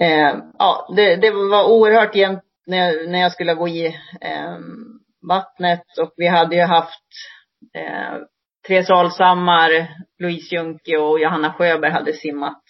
[0.00, 3.86] eh, ja, det, det var oerhört jämnt när, när jag skulle gå i
[4.20, 4.58] eh,
[5.28, 7.04] vattnet och vi hade ju haft
[7.74, 8.18] eh,
[8.66, 12.62] Therese Alshammar, Louise Junke och Johanna Sjöberg hade simmat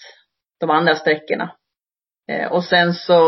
[0.61, 1.57] de andra sträckorna.
[2.29, 3.23] Eh, och sen så,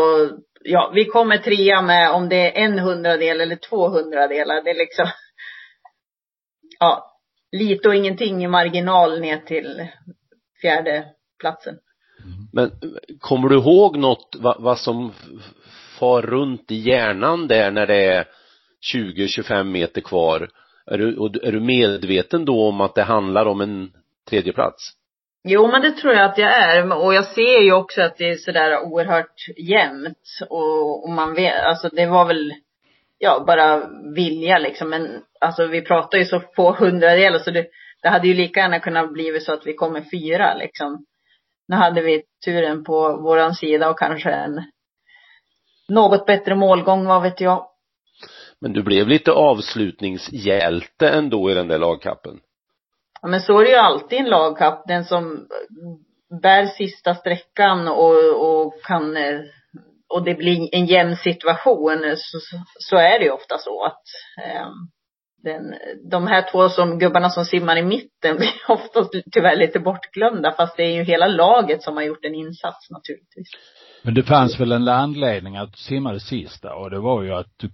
[0.63, 4.63] ja, vi kommer trea med om det är en hundradel eller två hundradelar.
[4.63, 5.07] Det är liksom,
[6.79, 7.19] ja,
[7.51, 9.87] lite och ingenting i marginal ner till
[10.61, 11.05] fjärde
[11.39, 11.75] platsen.
[12.53, 12.71] Men
[13.19, 15.13] kommer du ihåg något vad, vad som
[16.01, 18.25] far runt i hjärnan där när det är
[18.93, 20.49] 20-25 meter kvar?
[20.85, 21.07] Är du,
[21.43, 23.91] är du medveten då om att det handlar om en
[24.29, 24.91] tredje plats?
[25.43, 26.97] Jo, men det tror jag att jag är.
[26.97, 30.39] Och jag ser ju också att det är sådär oerhört jämnt.
[30.49, 32.53] Och, och man vet, alltså det var väl
[33.17, 34.89] ja, bara vilja liksom.
[34.89, 37.67] Men alltså vi pratar ju så få hundradelar så det,
[38.01, 41.05] det hade ju lika gärna kunnat bli så att vi kommer fyra liksom.
[41.67, 44.63] Nu hade vi turen på våran sida och kanske en
[45.93, 47.67] något bättre målgång, vad vet jag.
[48.61, 52.39] Men du blev lite avslutningshjälte ändå i den där lagkappen.
[53.21, 54.87] Ja men så är det ju alltid i en lagkapp.
[54.87, 55.47] Den som
[56.41, 59.39] bär sista sträckan och, och kan eh,
[60.13, 62.39] och det blir en jämn situation så,
[62.79, 64.03] så är det ju ofta så att
[64.45, 64.67] eh,
[65.43, 65.75] den,
[66.09, 70.77] de här två som, gubbarna som simmar i mitten blir oftast tyvärr lite bortglömda fast
[70.77, 73.47] det är ju hela laget som har gjort en insats naturligtvis.
[74.01, 77.47] Men det fanns väl en anledning att du simmade sista och det var ju att
[77.57, 77.69] du,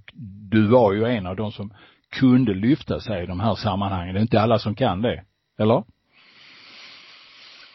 [0.52, 1.74] du var ju en av de som
[2.20, 4.14] kunde lyfta sig i de här sammanhangen.
[4.14, 5.24] Det är inte alla som kan det.
[5.60, 5.84] Eller?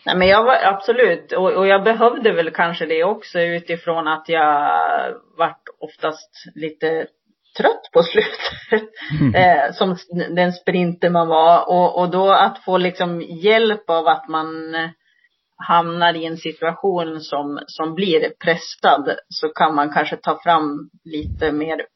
[0.07, 4.29] Nej men jag var, absolut, och, och jag behövde väl kanske det också utifrån att
[4.29, 4.81] jag
[5.39, 7.07] vart oftast lite
[7.57, 8.91] trött på slutet.
[9.21, 9.35] Mm.
[9.43, 9.97] Eh, som
[10.31, 11.69] den sprinter man var.
[11.69, 14.75] Och, och då att få liksom hjälp av att man
[15.57, 21.53] hamnar i en situation som, som blir pressad så kan man kanske ta fram lite
[21.53, 21.87] mer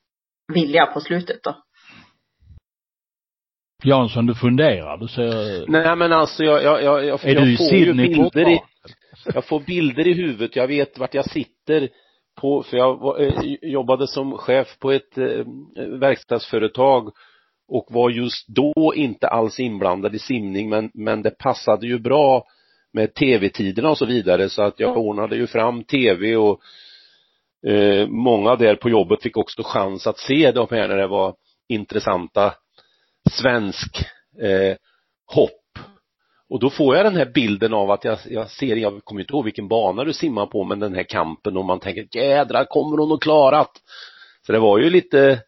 [0.53, 1.57] vilja på slutet då.
[3.85, 7.57] Jansson, du funderar, du ser Nej men alltså jag, jag, jag, jag, är jag du
[7.57, 8.61] får Sydney ju bilder i,
[9.35, 11.89] jag får bilder i huvudet, jag vet vart jag sitter
[12.41, 15.47] på, för jag eh, jobbade som chef på ett eh,
[16.01, 17.13] verkstadsföretag
[17.69, 22.45] och var just då inte alls inblandad i simning men, men det passade ju bra
[22.97, 26.61] med tv-tiderna och så vidare så att jag ordnade ju fram tv och
[27.67, 31.35] eh, många där på jobbet fick också chans att se de här när det var
[31.69, 32.55] intressanta
[33.31, 33.97] svensk
[34.43, 34.77] eh,
[35.27, 35.79] hopp
[36.49, 39.33] och då får jag den här bilden av att jag, jag ser, jag kommer inte
[39.33, 42.99] ihåg vilken bana du simmar på men den här kampen och man tänker jädrar kommer
[42.99, 43.81] hon att klara det?
[44.47, 45.43] Så det var ju lite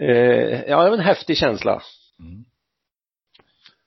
[0.00, 1.82] eh, ja en häftig känsla
[2.20, 2.44] mm.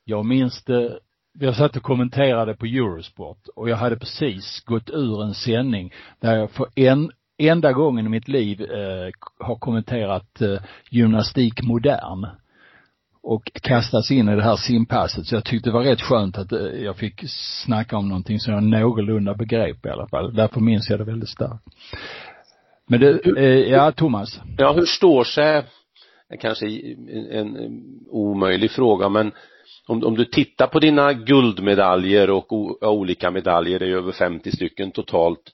[0.04, 1.00] jag minns det
[1.40, 6.38] jag satt och kommenterade på Eurosport och jag hade precis gått ur en sändning där
[6.38, 10.58] jag för en enda gången i mitt liv eh, har kommenterat eh,
[10.90, 12.28] gymnastik modern
[13.24, 15.26] och kastas in i det här simpasset.
[15.26, 17.24] Så jag tyckte det var rätt skönt att eh, jag fick
[17.66, 20.36] snacka om någonting som jag någorlunda begrep i alla fall.
[20.36, 21.64] Därför minns jag det väldigt starkt.
[22.88, 24.42] Men det, eh, ja Thomas.
[24.58, 25.64] Ja, hur står sig,
[26.40, 27.74] kanske en, en
[28.10, 29.32] omöjlig fråga men
[29.88, 34.52] om, om du tittar på dina guldmedaljer och o, olika medaljer, det är över 50
[34.52, 35.52] stycken totalt,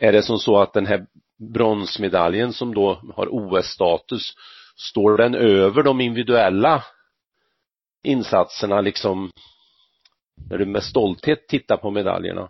[0.00, 1.06] är det som så att den här
[1.52, 4.32] bronsmedaljen som då har OS-status,
[4.76, 6.84] står den över de individuella
[8.04, 9.30] insatserna liksom
[10.50, 12.48] när du med stolthet tittar på medaljerna?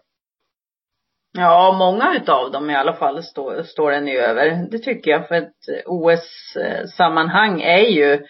[1.38, 4.66] Ja, många utav dem i alla fall står, står den ju över.
[4.70, 8.26] Det tycker jag för ett OS-sammanhang eh, är ju,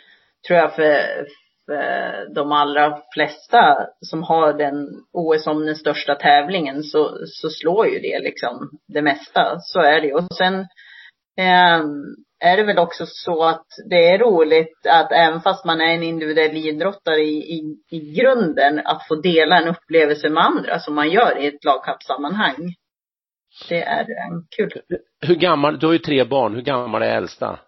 [0.47, 1.27] tror jag för, för
[2.35, 7.99] de allra flesta som har den OS som den största tävlingen så, så slår ju
[7.99, 9.59] det liksom det mesta.
[9.61, 10.55] Så är det Och sen
[11.39, 11.83] eh,
[12.45, 16.03] är det väl också så att det är roligt att även fast man är en
[16.03, 21.11] individuell idrottare i, i, i grunden, att få dela en upplevelse med andra som man
[21.11, 22.75] gör i ett lagkappssammanhang.
[23.69, 24.07] Det är
[24.57, 24.73] kul.
[25.21, 27.59] Hur gammal, du har ju tre barn, hur gammal är äldsta?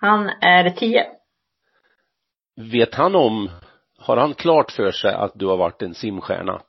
[0.00, 1.06] Han är tio.
[2.56, 3.50] Vet han om,
[3.98, 6.62] har han klart för sig att du har varit en simstjärna?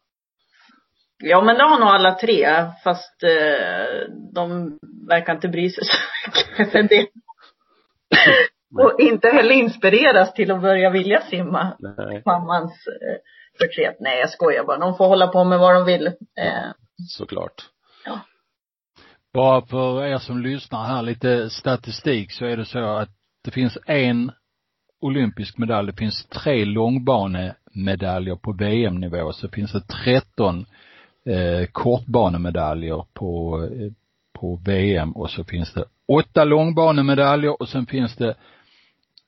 [1.24, 5.98] Ja men det har nog alla tre fast eh, de verkar inte bry sig så
[6.28, 7.08] mycket för det.
[8.84, 11.78] och inte heller inspireras till att börja vilja simma.
[11.80, 12.22] Nej.
[12.26, 13.18] Mammans eh,
[13.58, 13.98] förtret.
[14.00, 14.78] Nej jag skojar bara.
[14.78, 16.08] De får hålla på med vad de vill.
[16.08, 16.72] Eh.
[17.10, 17.70] Såklart.
[18.06, 18.20] Ja.
[19.34, 23.10] Bara för er som lyssnar här lite statistik så är det så att
[23.44, 24.32] det finns en
[25.06, 25.88] olympisk medalj.
[25.88, 29.34] Det finns tre långbanemedaljer på VM-nivå.
[29.34, 30.66] Så finns det 13
[31.26, 33.92] eh, kortbanemedaljer på, eh,
[34.40, 38.36] på VM och så finns det åtta långbanemedaljer och sen finns det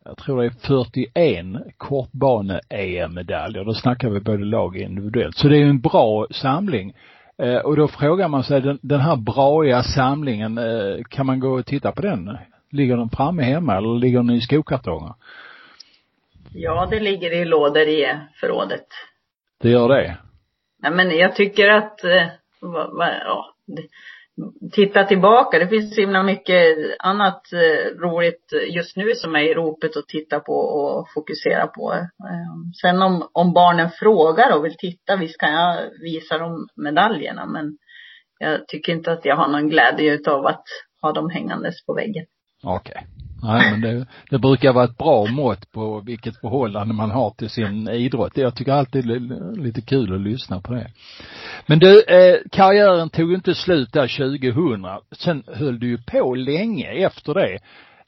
[0.05, 1.45] jag tror det är 41
[1.77, 3.65] kortbane-EM-medaljer.
[3.65, 5.37] Då snackar vi både lag och individuellt.
[5.37, 6.93] Så det är ju en bra samling.
[7.37, 11.59] Eh, och då frågar man sig, den, den här braiga samlingen, eh, kan man gå
[11.59, 12.37] och titta på den?
[12.71, 15.13] Ligger den framme hemma eller ligger den i skokartonger?
[16.53, 18.85] Ja, det ligger i lådor i förrådet.
[19.61, 20.17] Det gör det?
[20.79, 22.27] Nej men jag tycker att, eh,
[22.61, 23.55] va, va, ja,
[24.71, 25.59] titta tillbaka.
[25.59, 30.07] Det finns så himla mycket annat eh, roligt just nu som är i ropet att
[30.07, 31.93] titta på och fokusera på.
[31.93, 37.45] Eh, sen om, om barnen frågar och vill titta, visst kan jag visa dem medaljerna
[37.45, 37.77] men
[38.39, 40.63] jag tycker inte att jag har någon glädje utav att
[41.01, 42.25] ha dem hängandes på väggen.
[42.63, 42.91] Okej.
[42.95, 43.16] Okay.
[43.43, 47.49] Nej, men det, det brukar vara ett bra mått på vilket förhållande man har till
[47.49, 48.37] sin idrott.
[48.37, 50.87] Jag tycker alltid det är lite kul att lyssna på det.
[51.65, 54.85] Men du, eh, karriären tog inte slut där 2000.
[55.11, 57.59] Sen höll du ju på länge efter det.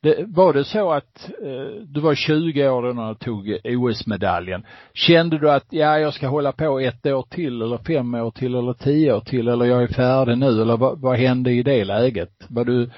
[0.01, 4.65] det var det så att eh, du var 20 år när du tog OS-medaljen.
[4.93, 8.55] Kände du att, ja, jag ska hålla på ett år till eller fem år till
[8.55, 11.85] eller tio år till eller jag är färdig nu eller vad, vad hände i det
[11.85, 12.31] läget?
[12.47, 12.89] Var du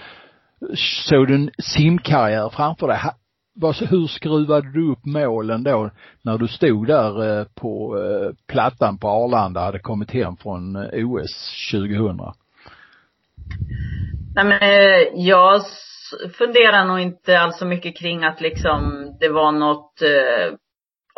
[1.10, 3.00] såg du en simkarriär framför dig?
[3.90, 5.90] hur skruvade du upp målen då
[6.24, 11.08] när du stod där eh, på eh, plattan på Arlanda, hade kommit hem från eh,
[11.08, 12.18] OS 2000?
[14.36, 14.60] Nej men
[15.26, 15.62] jag
[16.38, 20.54] funderar nog inte alls så mycket kring att liksom det var något eh,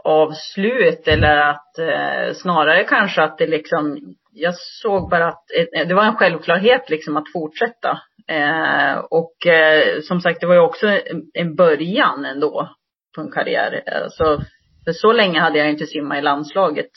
[0.03, 3.97] avslut eller att eh, snarare kanske att det liksom,
[4.31, 5.43] jag såg bara att
[5.87, 7.99] det var en självklarhet liksom att fortsätta.
[8.27, 10.99] Eh, och eh, som sagt, det var ju också
[11.33, 12.69] en, början ändå
[13.15, 13.83] på en karriär.
[14.03, 14.41] Alltså,
[14.85, 16.91] för så länge hade jag inte simmat i landslaget.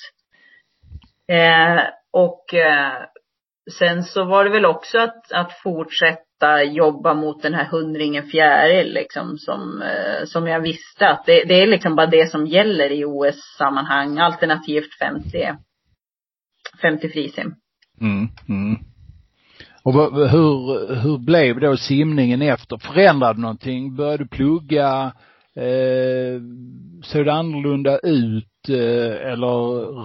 [1.29, 2.93] Eh, och eh,
[3.79, 8.95] sen så var det väl också att, att fortsätta jobba mot den här hundringen fjäril
[8.95, 12.93] liksom som, eh, som jag visste att det, det är liksom bara det som gäller
[12.93, 15.53] i OS-sammanhang, alternativt 50,
[16.83, 17.55] 50 frisim.
[18.01, 18.79] Mm, mm.
[19.87, 19.95] Och
[20.31, 22.77] hur, hur blev då simningen efter?
[22.77, 23.97] Förändrade någonting?
[23.97, 25.13] Började du plugga?
[25.57, 26.41] Eh,
[27.03, 29.57] såg det annorlunda ut eh, eller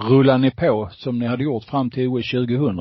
[0.08, 2.80] rullade ni på som ni hade gjort fram till OS 2000?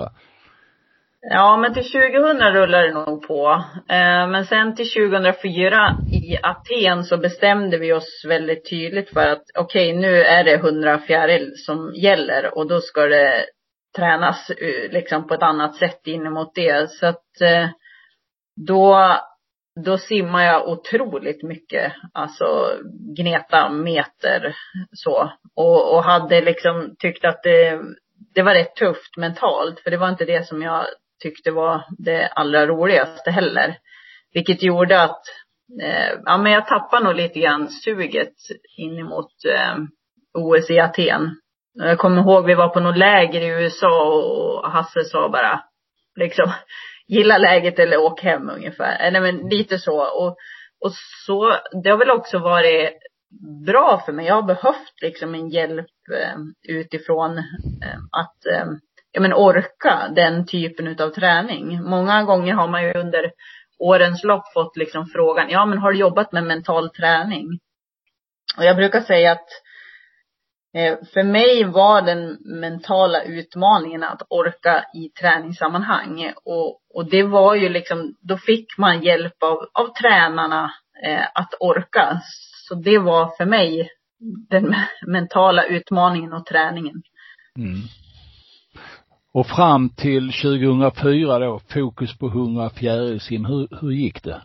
[1.30, 3.64] Ja, men till 2000 rullade det nog på.
[3.90, 9.44] Eh, men sen till 2004 i Aten så bestämde vi oss väldigt tydligt för att
[9.60, 13.46] okej, okay, nu är det 100 fjäril som gäller och då ska det
[13.96, 16.92] tränas eh, liksom på ett annat sätt in mot det.
[16.92, 17.70] Så att eh,
[18.68, 19.18] då,
[19.86, 22.46] då simmar jag otroligt mycket, alltså
[23.18, 24.56] gneta meter
[24.92, 25.32] så.
[25.56, 27.82] Och, och hade liksom tyckt att det,
[28.36, 30.86] det var rätt tufft mentalt, för det var inte det som jag
[31.22, 33.78] tyckte var det allra roligaste heller.
[34.34, 35.22] Vilket gjorde att,
[35.82, 38.36] eh, ja men jag tappade nog lite grann suget
[38.78, 39.76] in emot eh,
[40.34, 41.36] OS i Aten.
[41.74, 45.64] Jag kommer ihåg vi var på något läger i USA och Hasse sa bara
[46.16, 46.52] liksom
[47.08, 49.06] gilla läget eller åk hem ungefär.
[49.06, 50.02] Eh, nej men lite så.
[50.02, 50.38] Och,
[50.86, 50.92] och
[51.26, 52.98] så, det har väl också varit
[53.66, 54.26] bra för mig.
[54.26, 56.38] Jag har behövt liksom en hjälp eh,
[56.76, 58.66] utifrån eh, att eh,
[59.12, 61.84] ja, men orka den typen utav träning.
[61.84, 63.32] Många gånger har man ju under
[63.80, 67.48] årens lopp fått liksom frågan, ja men har du jobbat med mental träning?
[68.58, 69.71] Och jag brukar säga att Eh,
[71.14, 76.34] för mig var den mentala utmaningen att orka i träningssammanhang.
[76.46, 80.72] Och, och det var ju liksom, då fick man hjälp av, av tränarna
[81.06, 82.22] eh, att orka.
[82.68, 83.90] Så det var för mig
[84.50, 84.76] den
[85.08, 87.02] mentala utmaningen och träningen.
[87.58, 87.80] Mm.
[89.34, 94.42] Och fram till 2004 då, fokus på 100 fjärilsim, hur, hur gick det?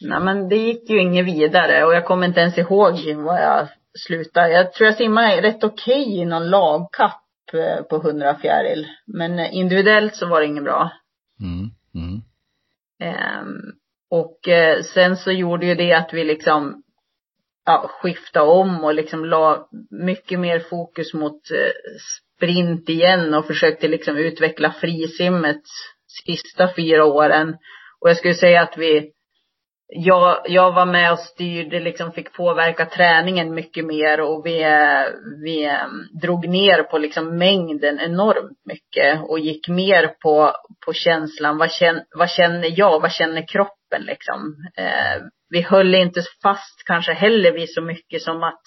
[0.00, 3.68] Nej men det gick ju inget vidare och jag kommer inte ens ihåg vad jag
[4.06, 4.48] sluta.
[4.48, 7.22] Jag tror jag simmade rätt okej okay i någon lagkapp
[7.52, 8.88] eh, på 100 fjäril.
[9.06, 10.90] Men individuellt så var det inget bra.
[11.40, 12.22] Mm, mm.
[13.00, 13.72] Um,
[14.10, 16.82] och eh, sen så gjorde ju det att vi liksom
[17.66, 21.72] ja, skifta om och liksom la mycket mer fokus mot eh,
[22.36, 25.62] sprint igen och försökte liksom utveckla frisimmet
[26.26, 27.56] sista fyra åren.
[28.00, 29.12] Och jag skulle säga att vi
[29.90, 34.64] jag, jag var med och styrde, liksom fick påverka träningen mycket mer och vi,
[35.44, 40.52] vi ehm, drog ner på liksom mängden enormt mycket och gick mer på,
[40.86, 41.58] på känslan.
[41.58, 43.00] Vad känner, vad känner jag?
[43.00, 44.56] Vad känner kroppen liksom?
[44.76, 48.62] Eh, vi höll inte fast kanske heller vi så mycket som att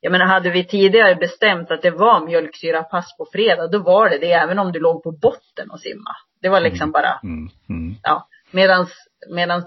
[0.00, 4.18] jag menar, hade vi tidigare bestämt att det var mjölksyrapass på fredag, då var det
[4.18, 6.10] det, även om du låg på botten och simma.
[6.42, 6.92] Det var liksom mm.
[6.92, 7.48] bara, mm.
[7.68, 7.94] Mm.
[8.02, 8.26] ja.
[8.50, 8.86] Medan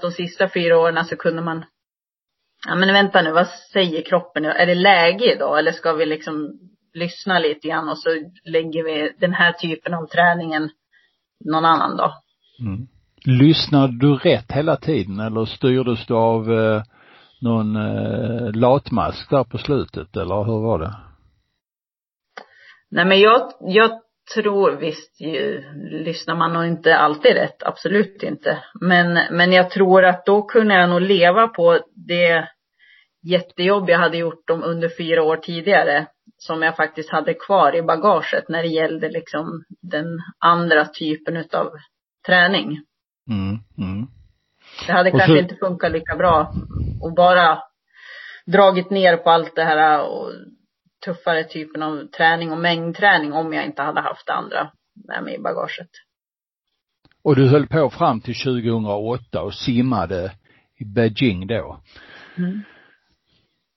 [0.01, 1.65] de sista fyra åren så kunde man,
[2.67, 4.49] ja men vänta nu, vad säger kroppen nu?
[4.49, 6.59] Är det läge idag eller ska vi liksom
[6.93, 8.09] lyssna lite grann och så
[8.43, 10.69] lägger vi den här typen av träningen
[11.45, 12.11] någon annan dag.
[12.59, 12.87] Mm.
[13.25, 16.83] Lyssnade du rätt hela tiden eller styrdes du av eh,
[17.41, 20.95] någon eh, latmask där på slutet eller hur var det?
[22.91, 23.91] Nej men jag, jag
[24.33, 28.63] tror visst ju, lyssnar man nog inte alltid rätt, absolut inte.
[28.81, 32.47] Men, men jag tror att då kunde jag nog leva på det
[33.23, 36.07] jättejobb jag hade gjort dem under fyra år tidigare.
[36.37, 40.05] Som jag faktiskt hade kvar i bagaget när det gällde liksom den
[40.39, 41.71] andra typen utav
[42.25, 42.79] träning.
[43.29, 44.07] Mm, mm.
[44.87, 45.41] Det hade och kanske så...
[45.41, 46.53] inte funkat lika bra
[47.01, 47.59] och bara
[48.45, 50.31] dragit ner på allt det här och
[51.05, 54.71] tuffare typen av träning och mängdträning om jag inte hade haft det andra
[55.07, 55.89] med mig i bagaget.
[57.23, 60.31] Och du höll på fram till 2008 och simmade
[60.77, 61.79] i Beijing då.
[62.37, 62.61] Mm.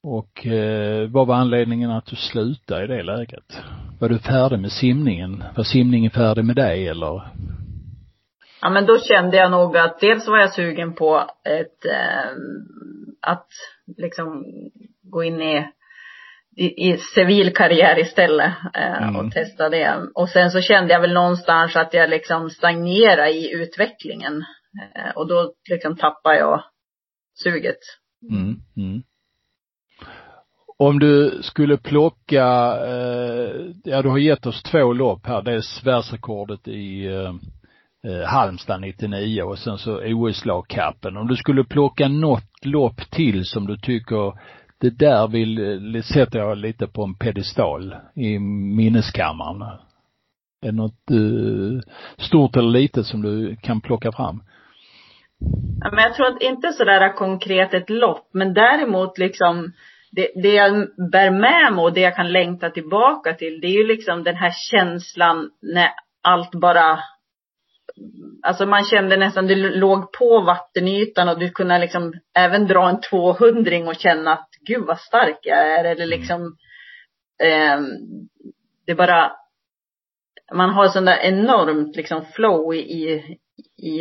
[0.02, 3.60] Och eh, vad var anledningen att du slutade i det läget?
[4.00, 5.44] Var du färdig med simningen?
[5.56, 7.22] Var simningen färdig med dig eller?
[8.62, 12.30] Ja men då kände jag nog att dels var jag sugen på ett, eh,
[13.20, 13.48] att
[13.96, 14.44] liksom
[15.02, 15.68] gå in i
[16.56, 19.16] i, i civil karriär istället eh, mm.
[19.16, 20.08] och testa det.
[20.14, 24.44] Och sen så kände jag väl någonstans att jag liksom stagnerade i utvecklingen.
[24.94, 26.64] Eh, och då liksom tappade jag
[27.42, 27.78] suget.
[28.30, 28.56] Mm.
[28.76, 29.02] Mm.
[30.78, 32.44] Om du skulle plocka,
[32.86, 33.50] eh,
[33.84, 37.34] ja du har gett oss två lopp här, dels världsrekordet i eh,
[38.12, 41.16] eh Halmstad 99 och sen så OS-lagkappen.
[41.16, 44.32] Om du skulle plocka något lopp till som du tycker
[44.80, 49.62] det där vill, sätter jag lite på en pedestal i minneskammaren.
[50.62, 51.80] Är det något uh,
[52.18, 54.42] stort eller litet som du kan plocka fram?
[55.80, 59.72] Ja, men jag tror att inte sådär konkret ett lopp, men däremot liksom
[60.12, 60.72] det, det jag
[61.12, 64.36] bär med mig och det jag kan längta tillbaka till, det är ju liksom den
[64.36, 65.88] här känslan när
[66.22, 66.98] allt bara
[68.42, 73.00] alltså man kände nästan, du låg på vattenytan och du kunde liksom även dra en
[73.00, 76.56] 200 och känna att gud vad stark jag är eller liksom
[77.42, 77.80] eh,
[78.86, 79.32] det bara
[80.54, 83.38] man har sån där enormt liksom flow i,
[83.76, 84.00] i,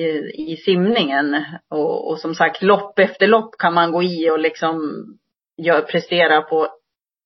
[0.51, 5.05] i simningen och, och som sagt lopp efter lopp kan man gå i och liksom
[5.57, 6.67] gör, prestera på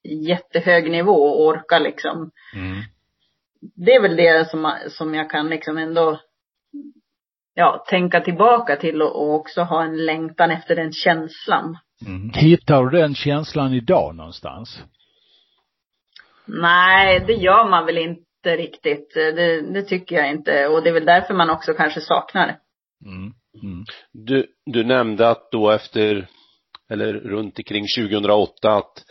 [0.04, 2.32] jättehög nivå och orka liksom.
[2.56, 2.78] Mm.
[3.76, 6.20] Det är väl det som, som jag kan liksom ändå
[7.60, 11.78] ja, tänka tillbaka till och, och också ha en längtan efter den känslan.
[12.06, 12.32] Mm.
[12.34, 14.84] Hittar du den känslan idag någonstans?
[16.46, 19.14] Nej, det gör man väl inte riktigt.
[19.14, 20.68] Det, det tycker jag inte.
[20.68, 22.58] Och det är väl därför man också kanske saknar det.
[23.06, 23.34] Mm.
[23.64, 23.86] Mm.
[24.12, 26.28] Du, du nämnde att då efter,
[26.90, 29.04] eller runt omkring 2008 att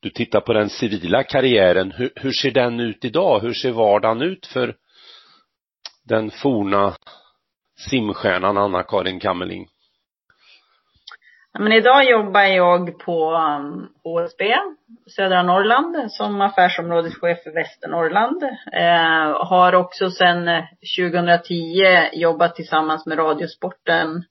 [0.00, 1.92] du tittar på den civila karriären.
[1.92, 3.40] Hur, hur ser den ut idag?
[3.40, 4.74] Hur ser vardagen ut för
[6.04, 6.94] den forna
[7.78, 9.68] simstjärnan Anna-Karin Kammerling?
[11.58, 14.54] Men idag jobbar jag på um, OSB, HSB,
[15.10, 18.42] södra Norrland, som affärsområdeschef för Västernorrland.
[18.72, 20.64] Eh, har också sedan eh,
[20.98, 24.24] 2010 jobbat tillsammans med Radiosporten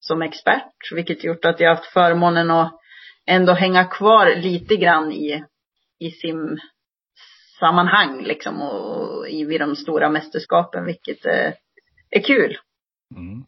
[0.00, 2.80] som expert, vilket gjort att jag haft förmånen att
[3.26, 5.44] ändå hänga kvar lite grann i,
[5.98, 11.52] i simsammanhang liksom och i vid de stora mästerskapen, vilket eh,
[12.10, 12.58] är kul.
[13.16, 13.44] Mm.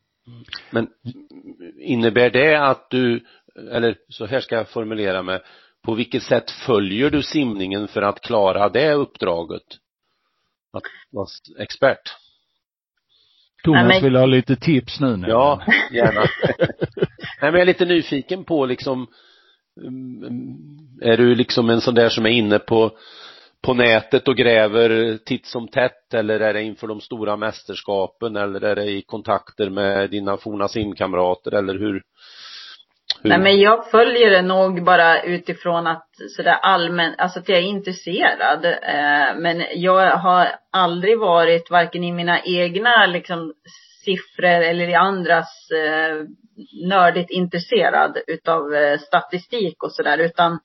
[0.71, 0.89] Men
[1.81, 3.25] innebär det att du,
[3.71, 5.41] eller så här ska jag formulera mig,
[5.83, 9.63] på vilket sätt följer du simningen för att klara det uppdraget?
[10.73, 11.27] Att vara
[11.59, 12.15] expert?
[13.65, 14.03] Thomas Nej, men...
[14.03, 15.17] vill ha lite tips nu.
[15.17, 15.29] nu.
[15.29, 15.63] Ja,
[15.93, 16.21] gärna.
[17.41, 19.07] Nej, men jag är lite nyfiken på liksom,
[19.81, 20.59] mm,
[21.03, 22.99] är du liksom en sån där som är inne på
[23.65, 26.15] på nätet och gräver titt som tätt?
[26.15, 28.37] Eller är det inför de stora mästerskapen?
[28.37, 31.55] Eller är det i kontakter med dina forna simkamrater?
[31.55, 32.03] Eller hur, hur?
[33.23, 37.63] Nej men jag följer det nog bara utifrån att sådär allmänt, alltså att jag är
[37.63, 38.65] intresserad.
[38.65, 43.53] Eh, men jag har aldrig varit varken i mina egna liksom
[44.05, 46.27] siffror eller i andras eh,
[46.89, 50.19] nördigt intresserad utav eh, statistik och sådär.
[50.19, 50.59] Utan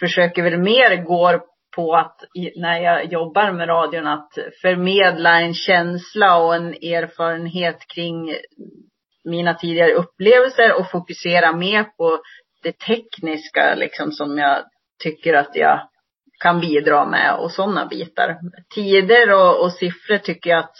[0.00, 1.40] försöker väl mer gå
[1.76, 2.24] på att
[2.56, 8.34] när jag jobbar med radion att förmedla en känsla och en erfarenhet kring
[9.24, 12.20] mina tidigare upplevelser och fokusera mer på
[12.62, 14.64] det tekniska liksom som jag
[15.02, 15.88] tycker att jag
[16.42, 18.38] kan bidra med och sådana bitar.
[18.74, 20.76] Tider och, och siffror tycker jag att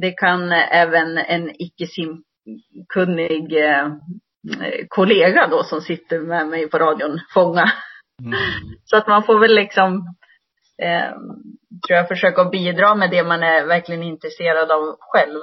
[0.00, 3.88] det kan även en icke simkunnig eh,
[4.88, 7.72] kollega då som sitter med mig på radion fånga.
[8.24, 8.34] Mm.
[8.84, 10.14] Så att man får väl liksom,
[10.82, 11.10] eh,
[11.86, 15.40] tror jag, försöka bidra med det man är verkligen intresserad av själv.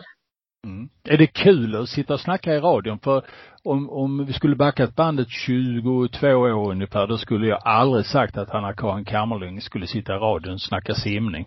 [0.66, 0.90] Mm.
[1.04, 3.00] Är det kul att sitta och snacka i radion?
[3.00, 3.26] För
[3.64, 5.90] om, om vi skulle backat bandet 22
[6.28, 10.62] år ungefär, då skulle jag aldrig sagt att Hanna-Karin Kammerling skulle sitta i radion och
[10.62, 11.46] snacka simning.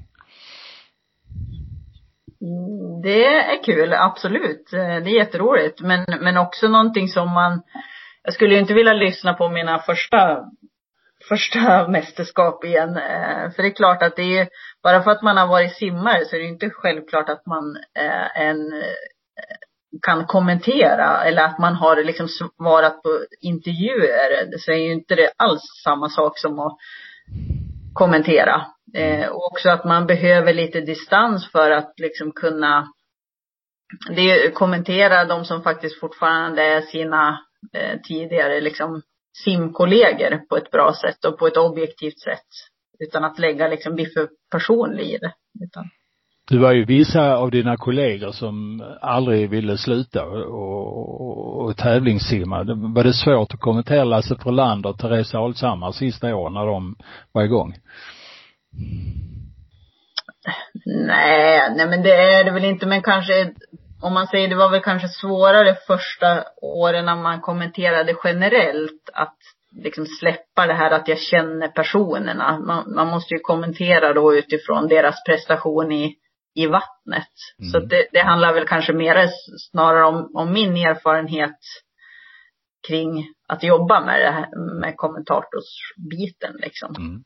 [2.41, 4.69] Mm, det är kul, absolut.
[4.71, 5.81] Det är jätteroligt.
[5.81, 7.63] Men, men också någonting som man,
[8.23, 10.45] jag skulle ju inte vilja lyssna på mina första
[11.31, 12.97] första mästerskap igen.
[12.97, 14.49] Eh, för det är klart att det är,
[14.83, 18.41] bara för att man har varit simmare så är det inte självklart att man eh,
[18.41, 18.95] en, eh,
[20.03, 24.59] kan kommentera eller att man har liksom svarat på intervjuer.
[24.59, 26.77] Så är ju inte det alls samma sak som att
[27.93, 28.67] kommentera.
[29.31, 32.87] Och också att man behöver lite distans för att liksom kunna
[34.17, 37.39] det är, kommentera de som faktiskt fortfarande är sina
[38.05, 39.03] tidigare liksom
[39.45, 42.49] simkollegor på ett bra sätt och på ett objektivt sätt.
[42.99, 45.33] Utan att lägga liksom bli för personlig i det.
[45.65, 45.85] Utan.
[46.51, 50.45] Det var ju vissa av dina kollegor som aldrig ville sluta och,
[51.21, 52.65] och, och tävlingssimma.
[52.95, 56.97] Var det svårt att kommentera Lasse Frölander och Therese Alshammar sista åren när de
[57.33, 57.75] var igång?
[60.85, 63.53] Nej, nej men det är det väl inte, men kanske
[64.03, 69.37] om man säger det var väl kanske svårare första åren när man kommenterade generellt att
[69.73, 72.59] liksom släppa det här att jag känner personerna.
[72.59, 76.17] Man, man måste ju kommentera då utifrån deras prestation i,
[76.55, 77.33] i vattnet.
[77.59, 77.71] Mm.
[77.71, 79.31] Så det, det handlar väl kanske mer
[79.71, 81.59] snarare om, om min erfarenhet
[82.89, 86.95] kring att jobba med det här, med kommentatorsbiten liksom.
[86.99, 87.25] Mm.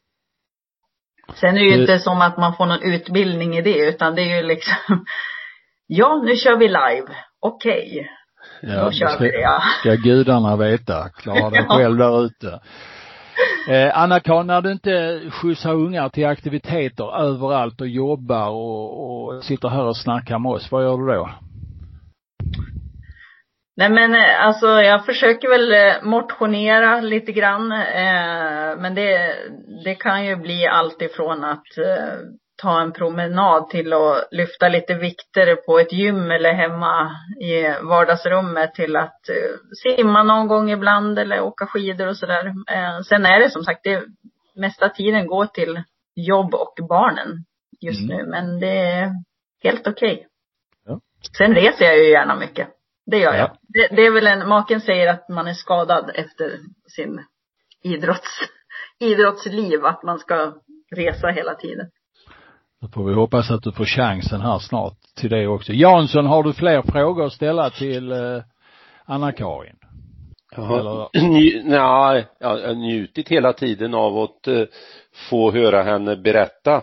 [1.35, 4.23] Sen är det ju inte som att man får någon utbildning i det, utan det
[4.23, 5.05] är ju liksom,
[5.87, 7.07] ja, nu kör vi live.
[7.41, 7.91] Okej.
[7.91, 8.07] Okay.
[8.63, 9.63] Ja, Då kör vi det, ja.
[9.81, 11.09] ska gudarna veta.
[11.09, 11.77] Klara dig ja.
[11.77, 12.61] själv där ute.
[13.69, 19.69] Eh, Anna-Karin, när du inte skjutsar ungar till aktiviteter överallt och jobbar och, och sitter
[19.69, 21.31] här och snackar med oss, vad gör du då?
[23.77, 27.73] Nej men eh, alltså jag försöker väl eh, motionera lite grann.
[27.73, 29.35] Eh, men det,
[29.85, 32.19] det kan ju bli allt ifrån att eh,
[32.65, 37.11] ta en promenad till att lyfta lite vikter på ett gym eller hemma
[37.41, 42.47] i vardagsrummet till att eh, simma någon gång ibland eller åka skidor och sådär.
[42.47, 44.03] Eh, sen är det som sagt, det
[44.55, 45.83] mesta tiden går till
[46.15, 47.45] jobb och barnen
[47.81, 48.17] just mm.
[48.17, 48.27] nu.
[48.31, 49.13] Men det är
[49.63, 50.15] helt okej.
[50.15, 50.27] Okay.
[50.87, 51.01] Ja.
[51.39, 52.69] Sen reser jag ju gärna mycket.
[53.07, 53.51] Det gör jag.
[53.63, 56.59] Det, det, är väl en, maken säger att man är skadad efter
[56.97, 57.25] sin
[57.83, 58.41] idrotts,
[58.99, 60.55] idrottsliv, att man ska
[60.97, 61.91] resa hela tiden.
[62.85, 65.73] Då får vi hoppas att du får chansen här snart till det också.
[65.73, 68.43] Jansson, har du fler frågor att ställa till eh,
[69.05, 69.77] Anna-Karin?
[70.57, 71.09] Jaha.
[71.65, 74.63] Nej, jag har njutit hela tiden av att eh,
[75.31, 76.83] få höra henne berätta.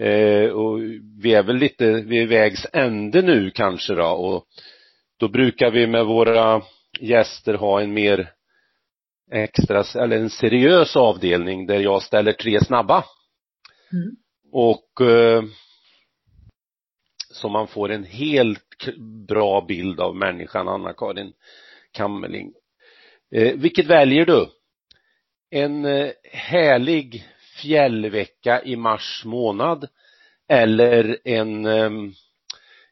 [0.00, 0.80] Eh, och
[1.22, 4.44] vi är väl lite vid vägs ände nu kanske då och
[5.20, 6.62] då brukar vi med våra
[7.00, 8.30] gäster ha en mer
[9.32, 13.04] extra, eller en seriös avdelning där jag ställer tre snabba.
[13.92, 14.16] Mm.
[14.52, 15.42] Och eh,
[17.30, 18.86] så man får en helt
[19.28, 21.32] bra bild av människan Anna-Karin
[21.92, 22.52] Kammerling.
[23.30, 24.50] Eh, vilket väljer du?
[25.50, 27.26] En eh, härlig
[27.62, 29.88] fjällvecka i mars månad
[30.48, 31.90] eller en eh,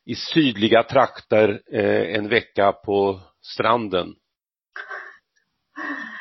[0.05, 4.15] i sydliga trakter eh, en vecka på stranden.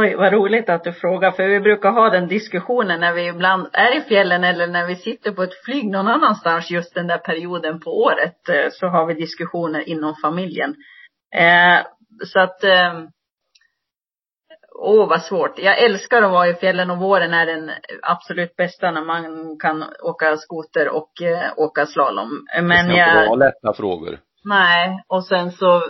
[0.00, 3.68] Oj, vad roligt att du frågar, för vi brukar ha den diskussionen när vi ibland
[3.72, 7.18] är i fjällen eller när vi sitter på ett flyg någon annanstans just den där
[7.18, 10.74] perioden på året, eh, så har vi diskussioner inom familjen.
[11.34, 11.78] Eh,
[12.26, 12.92] så att eh,
[14.82, 15.58] Åh, vad svårt.
[15.58, 17.70] Jag älskar att vara i fjällen och våren är den
[18.02, 22.46] absolut bästa när man kan åka skoter och eh, åka slalom.
[22.62, 23.08] Men det ska jag...
[23.08, 24.18] inte vara lätta frågor.
[24.44, 25.82] Nej, och sen så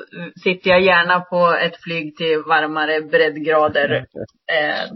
[0.43, 3.91] sitter jag gärna på ett flyg till varmare breddgrader.
[4.53, 4.91] eh,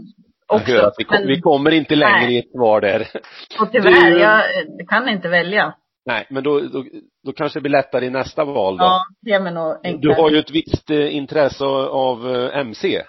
[0.47, 0.71] också.
[0.71, 2.35] Jag att vi, kom, men, vi kommer inte längre nej.
[2.35, 3.07] i ett svar där.
[3.59, 4.43] Och tyvärr, du, jag
[4.89, 5.75] kan inte välja.
[6.05, 6.85] Nej, men då, då,
[7.23, 8.83] då kanske det blir lättare i nästa val då.
[8.83, 10.15] Ja, ge mig nog enklare.
[10.15, 13.01] Du har ju ett visst eh, intresse av, av eh, MC.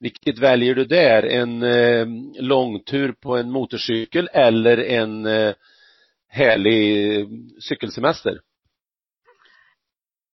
[0.00, 1.22] Vilket väljer du där?
[1.22, 2.06] En eh,
[2.40, 5.54] långtur på en motorcykel eller en eh,
[6.28, 7.26] härlig
[7.68, 8.38] cykelsemester?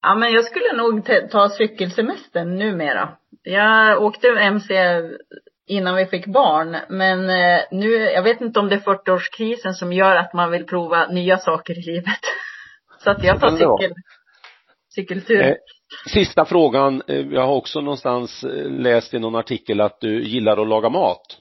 [0.02, 3.10] Ja, men jag skulle nog ta cykelsemestern numera.
[3.44, 4.76] Jag åkte MC
[5.68, 9.94] innan vi fick barn, men eh, nu, jag vet inte om det är 40-årskrisen som
[9.94, 12.20] gör att man vill prova nya saker i livet.
[13.04, 13.94] Så att jag tar cykel,
[14.96, 15.42] cykeltur.
[15.42, 15.56] Eh,
[16.08, 20.68] Sista frågan, eh, jag har också någonstans läst i någon artikel att du gillar att
[20.68, 21.38] laga mat.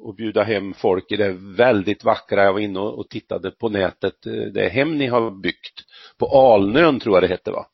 [0.00, 4.22] Och bjuda hem folk i det väldigt vackra, jag var inne och tittade på nätet,
[4.54, 5.84] det hem ni har byggt
[6.18, 7.66] på Alnön tror jag det hette va?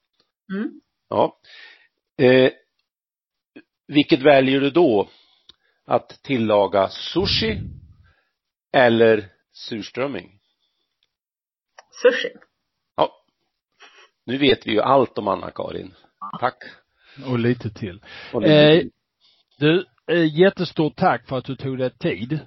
[0.53, 0.81] Mm.
[1.09, 1.39] Ja.
[2.19, 2.53] Eh,
[3.87, 5.09] vilket väljer du då?
[5.87, 7.61] Att tillaga sushi
[8.73, 10.41] eller surströmming?
[12.03, 12.29] Sushi.
[14.29, 15.95] Nu vet vi ju allt om Anna-Karin.
[16.41, 16.65] Tack.
[17.27, 18.01] Och lite till.
[18.33, 18.85] Och lite eh,
[19.59, 19.85] du,
[20.15, 22.41] jättestort tack för att du tog dig tid.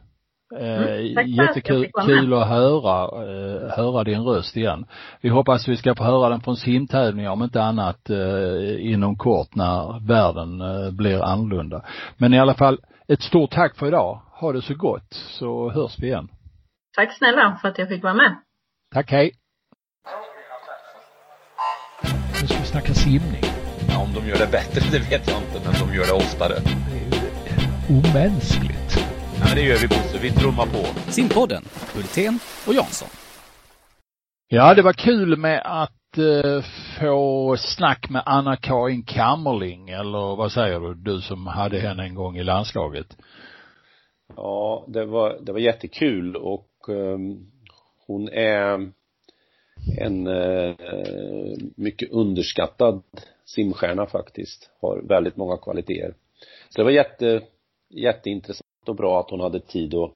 [0.60, 4.86] Eh, mm, jättekul kul att höra, eh, höra din röst igen.
[5.22, 9.56] Vi hoppas vi ska få höra den från simtävlingar om inte annat eh, inom kort
[9.56, 11.86] när världen eh, blir annorlunda.
[12.18, 14.22] Men i alla fall, ett stort tack för idag.
[14.32, 16.28] Ha det så gott så hörs vi igen.
[16.96, 18.36] Tack snälla för att jag fick vara med.
[18.94, 19.32] Tack, hej.
[22.42, 23.44] Nu ska vi snacka simning.
[23.90, 26.54] Ja, om de gör det bättre, det vet jag inte, men de gör det oftare.
[27.92, 28.96] Det är ju omänskligt.
[29.40, 31.12] Ja, men det gör vi Bosse, vi trummar på.
[31.12, 31.64] Simpodden,
[31.96, 33.08] Hultén och Jansson.
[34.48, 36.64] Ja, det var kul med att eh,
[37.00, 42.38] få snack med Anna-Karin Kammerling, eller vad säger du, du som hade henne en gång
[42.38, 43.18] i landslaget?
[44.36, 47.52] Ja, det var, det var jättekul och um,
[48.08, 48.92] hon är
[50.00, 50.76] en uh,
[51.76, 53.04] mycket underskattad
[53.46, 54.70] simstjärna faktiskt.
[54.82, 56.14] Har väldigt många kvaliteter.
[56.70, 57.42] Så det var jätte,
[57.94, 60.14] jätteintressant och bra att hon hade tid att,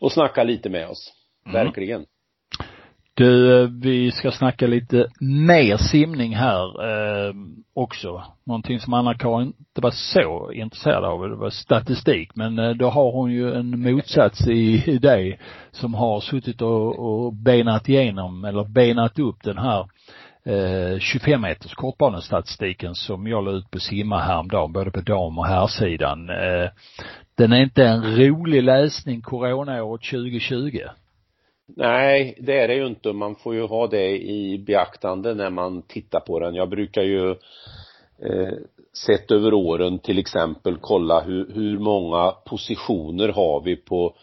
[0.00, 1.12] att snacka lite med oss.
[1.46, 1.64] Mm.
[1.64, 2.06] Verkligen.
[3.14, 7.34] Du, vi ska snacka lite mer simning här eh,
[7.74, 8.24] också.
[8.44, 12.30] Någonting som Anna-Karin inte var så intresserad av, det var statistik.
[12.34, 15.36] Men eh, då har hon ju en motsats i, i det
[15.70, 19.86] som har suttit och, och benat igenom, eller benat upp den här
[20.44, 25.46] eh, 25 meters kortbanestatistiken som jag la ut på simma häromdagen, både på dam och
[25.46, 26.30] herrsidan.
[26.30, 26.70] Eh,
[27.34, 30.78] den är inte en rolig läsning coronaåret 2020.
[31.76, 33.12] Nej, det är det ju inte.
[33.12, 36.54] Man får ju ha det i beaktande när man tittar på den.
[36.54, 37.30] Jag brukar ju
[38.22, 38.54] eh,
[39.06, 44.14] sett över åren till exempel kolla hur, hur många positioner har vi på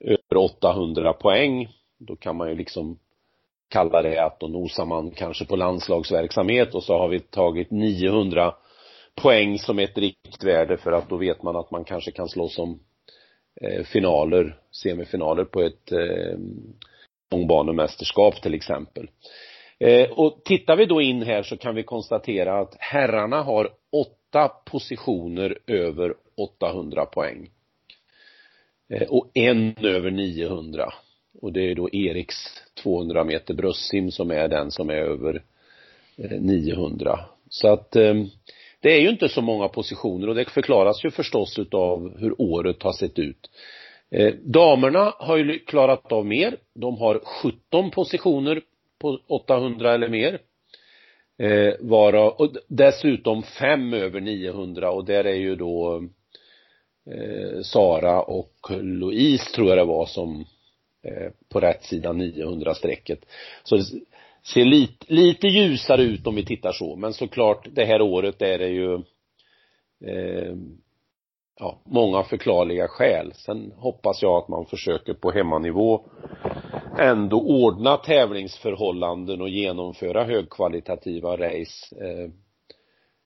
[0.00, 1.68] över 800 poäng.
[1.98, 2.98] Då kan man ju liksom
[3.70, 8.54] kalla det att då nosar man kanske på landslagsverksamhet och så har vi tagit 900
[9.14, 12.80] poäng som ett riktvärde för att då vet man att man kanske kan slåss om
[13.60, 16.38] eh, finaler, semifinaler på ett eh,
[17.30, 19.10] långbanemästerskap till exempel.
[19.78, 24.48] Eh, och tittar vi då in här så kan vi konstatera att herrarna har åtta
[24.48, 27.50] positioner över 800 poäng.
[28.92, 30.92] Eh, och en över 900.
[31.42, 32.36] Och det är då Eriks
[32.82, 35.42] 200 meter bröstsim som är den som är över
[36.16, 37.20] eh, 900.
[37.48, 38.14] Så att eh,
[38.80, 42.82] det är ju inte så många positioner och det förklaras ju förstås utav hur året
[42.82, 43.50] har sett ut.
[44.10, 46.56] Eh, damerna har ju klarat av mer.
[46.74, 48.60] De har 17 positioner
[48.98, 50.38] på 800 eller mer.
[51.38, 56.04] Eh, varav, och dessutom fem över 900 och där är ju då
[57.10, 60.44] eh, Sara och Louise tror jag det var som
[61.02, 63.18] Eh, på rätt sida 900 strecket.
[63.62, 63.84] Så det
[64.52, 68.58] ser lite, lite ljusare ut om vi tittar så men såklart det här året är
[68.58, 68.94] det ju
[70.04, 70.54] eh,
[71.60, 73.32] ja, många förklarliga skäl.
[73.34, 76.04] Sen hoppas jag att man försöker på hemmanivå
[76.98, 81.96] ändå ordna tävlingsförhållanden och genomföra högkvalitativa race.
[82.04, 82.30] Eh,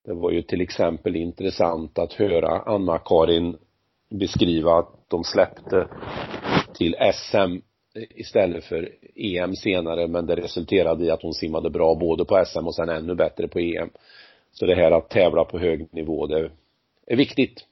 [0.04, 3.56] det var ju till exempel intressant att höra Anna-Karin
[4.10, 5.88] beskriva att de släppte
[6.74, 7.58] till SM
[7.94, 12.66] istället för EM senare men det resulterade i att hon simmade bra både på SM
[12.66, 13.90] och sen ännu bättre på EM.
[14.52, 16.50] Så det här att tävla på hög nivå det
[17.06, 17.66] är viktigt.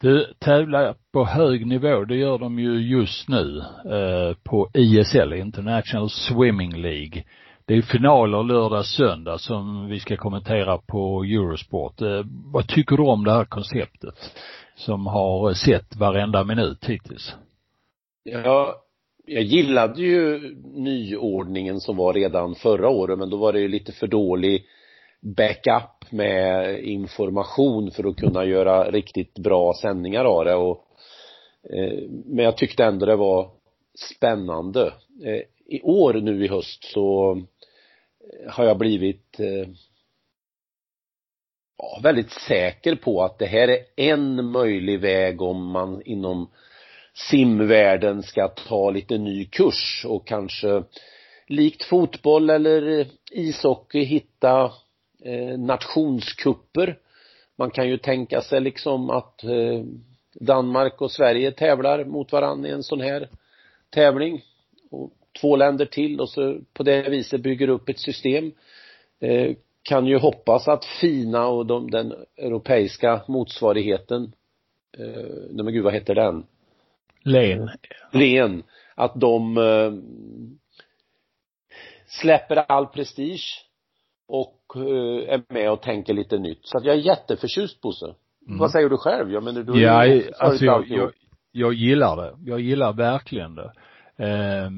[0.00, 6.10] Du tävlar på hög nivå, det gör de ju just nu eh, på ISL, International
[6.10, 7.24] Swimming League.
[7.64, 12.02] Det är finaler lördag, söndag som vi ska kommentera på Eurosport.
[12.02, 14.34] Eh, vad tycker du om det här konceptet
[14.74, 17.34] som har sett varenda minut hittills?
[18.28, 18.82] Ja,
[19.26, 23.92] jag gillade ju nyordningen som var redan förra året men då var det ju lite
[23.92, 24.66] för dålig
[25.20, 30.84] backup med information för att kunna göra riktigt bra sändningar av det och
[31.70, 33.50] eh, men jag tyckte ändå det var
[34.14, 34.92] spännande.
[35.24, 39.68] Eh, I år nu i höst så eh, har jag blivit eh,
[41.78, 46.50] ja, väldigt säker på att det här är en möjlig väg om man inom
[47.16, 50.82] simvärlden ska ta lite ny kurs och kanske
[51.46, 54.72] likt fotboll eller ishockey hitta
[55.24, 56.98] eh, nationskupper.
[57.56, 59.84] Man kan ju tänka sig liksom att eh,
[60.40, 63.28] Danmark och Sverige tävlar mot varandra i en sån här
[63.90, 64.44] tävling.
[64.90, 65.10] Och
[65.40, 68.52] två länder till och så på det viset bygger upp ett system.
[69.20, 74.32] Eh, kan ju hoppas att FINA och de, den europeiska motsvarigheten,
[74.98, 76.44] eh, nej men gud vad heter den?
[77.26, 77.70] Len.
[78.12, 78.62] Len.
[78.94, 79.92] Att de eh,
[82.06, 83.64] släpper all prestige
[84.28, 86.60] och eh, är med och tänker lite nytt.
[86.62, 88.14] Så att jag är jätteförtjust Bosse.
[88.46, 88.58] Mm.
[88.58, 89.32] Vad säger du själv?
[89.32, 91.12] Jag menar, du ja, ju alltså jag, jag,
[91.52, 92.34] jag gillar det.
[92.44, 93.72] Jag gillar verkligen det.
[94.16, 94.70] Eh,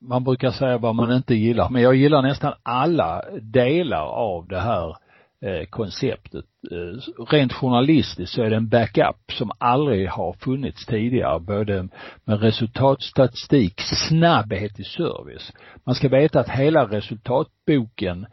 [0.00, 4.60] man brukar säga vad man inte gillar, men jag gillar nästan alla delar av det
[4.60, 4.96] här
[5.40, 6.44] Eh, konceptet.
[6.70, 11.88] Eh, rent journalistiskt så är det en backup som aldrig har funnits tidigare, både
[12.24, 15.52] med resultatstatistik, snabbhet i service.
[15.84, 18.26] Man ska veta att hela resultatboken,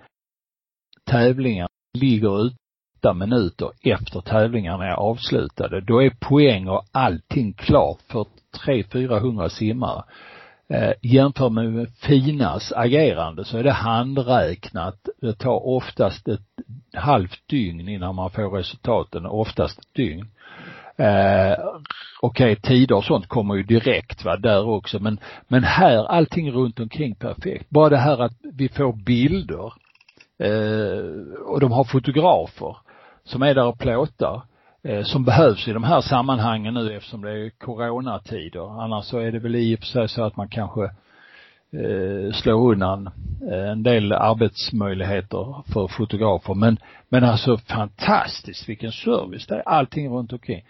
[1.06, 2.56] tävlingar, ligger ute
[3.02, 5.82] åtta minuter efter tävlingarna är avslutade.
[5.82, 8.26] Då är poäng och allting klart för
[8.66, 10.04] 300-400 simmare.
[10.74, 15.10] Eh, jämför med Finas agerande så är det handräknat.
[15.22, 16.42] Det tar oftast ett
[16.94, 20.28] halvt dygn innan man får resultaten, oftast ett dygn.
[20.98, 21.58] Eh,
[22.22, 26.52] Okej, okay, tider och sånt kommer ju direkt va, där också men, men här allting
[26.52, 27.70] runt omkring perfekt.
[27.70, 29.74] Bara det här att vi får bilder
[30.40, 32.78] eh, och de har fotografer
[33.24, 34.42] som är där och plåtar eh,
[34.84, 38.82] Eh, som behövs i de här sammanhangen nu eftersom det är coronatider.
[38.84, 40.84] Annars så är det väl i och för sig så att man kanske
[41.72, 43.10] eh, slår undan
[43.52, 46.54] eh, en del arbetsmöjligheter för fotografer.
[46.54, 46.78] Men,
[47.10, 50.64] men alltså fantastiskt vilken service det är, allting runt omkring.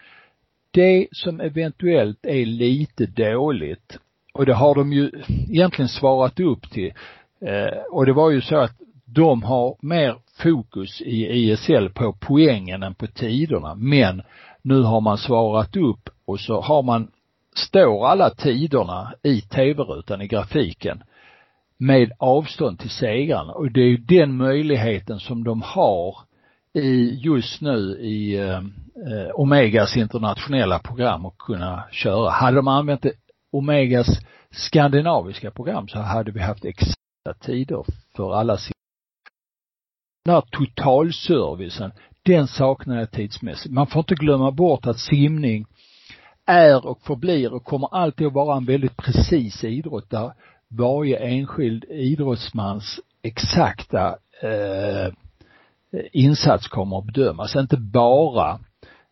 [0.70, 3.98] Det som eventuellt är lite dåligt,
[4.34, 5.10] och det har de ju
[5.50, 6.92] egentligen svarat upp till,
[7.40, 8.72] eh, och det var ju så att
[9.14, 13.74] de har mer fokus i ISL på poängen än på tiderna.
[13.74, 14.22] Men
[14.62, 17.10] nu har man svarat upp och så har man,
[17.54, 21.02] står alla tiderna i tv-rutan i grafiken
[21.78, 26.16] med avstånd till segrarna och det är ju den möjligheten som de har
[26.74, 28.60] i just nu i eh,
[29.34, 32.30] Omegas internationella program att kunna köra.
[32.30, 33.06] Hade de använt
[33.52, 34.06] Omegas
[34.50, 37.84] skandinaviska program så hade vi haft exakta tider
[38.16, 38.56] för alla
[40.24, 41.92] den här totalservicen,
[42.22, 43.74] den saknar jag tidsmässigt.
[43.74, 45.66] Man får inte glömma bort att simning
[46.46, 50.32] är och förblir och kommer alltid att vara en väldigt precis idrott där
[50.68, 55.12] varje enskild idrottsmans exakta eh,
[56.12, 57.56] insats kommer att bedömas.
[57.56, 58.58] Inte bara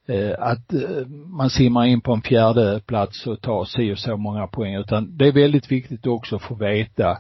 [0.09, 4.17] eh, att eh, man simmar in på en fjärde plats och tar si och så
[4.17, 7.19] många poäng utan det är väldigt viktigt också att få veta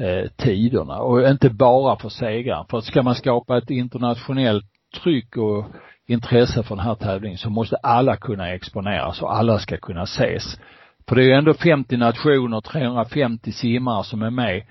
[0.00, 2.66] eh, tiderna och inte bara för segraren.
[2.70, 4.66] För ska man skapa ett internationellt
[5.02, 5.64] tryck och
[6.06, 10.60] intresse för den här tävlingen så måste alla kunna exponeras och alla ska kunna ses.
[11.08, 14.62] För det är ju ändå 50 nationer, 350 simmare som är med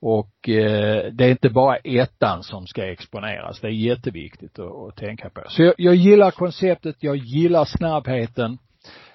[0.00, 3.60] och eh, det är inte bara ettan som ska exponeras.
[3.60, 5.42] Det är jätteviktigt att, att tänka på.
[5.48, 8.58] Så jag, jag gillar konceptet, jag gillar snabbheten.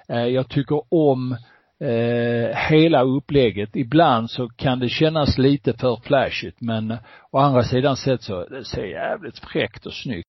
[0.09, 1.37] Eh, jag tycker om
[1.83, 3.75] eh, hela upplägget.
[3.75, 6.97] Ibland så kan det kännas lite för flashigt men
[7.31, 10.27] å andra sidan sett så det ser jävligt fräckt och snyggt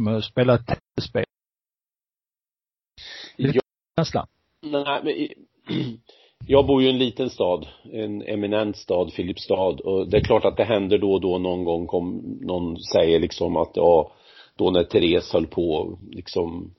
[0.00, 1.24] med att spela tv-spel.
[3.98, 4.26] Känslan?
[4.62, 5.28] Nej, men
[6.46, 10.44] jag bor ju i en liten stad, en eminent stad, Filipstad och det är klart
[10.44, 14.12] att det händer då och då någon gång kom, någon säger liksom att ja,
[14.56, 16.74] då när Therese höll på liksom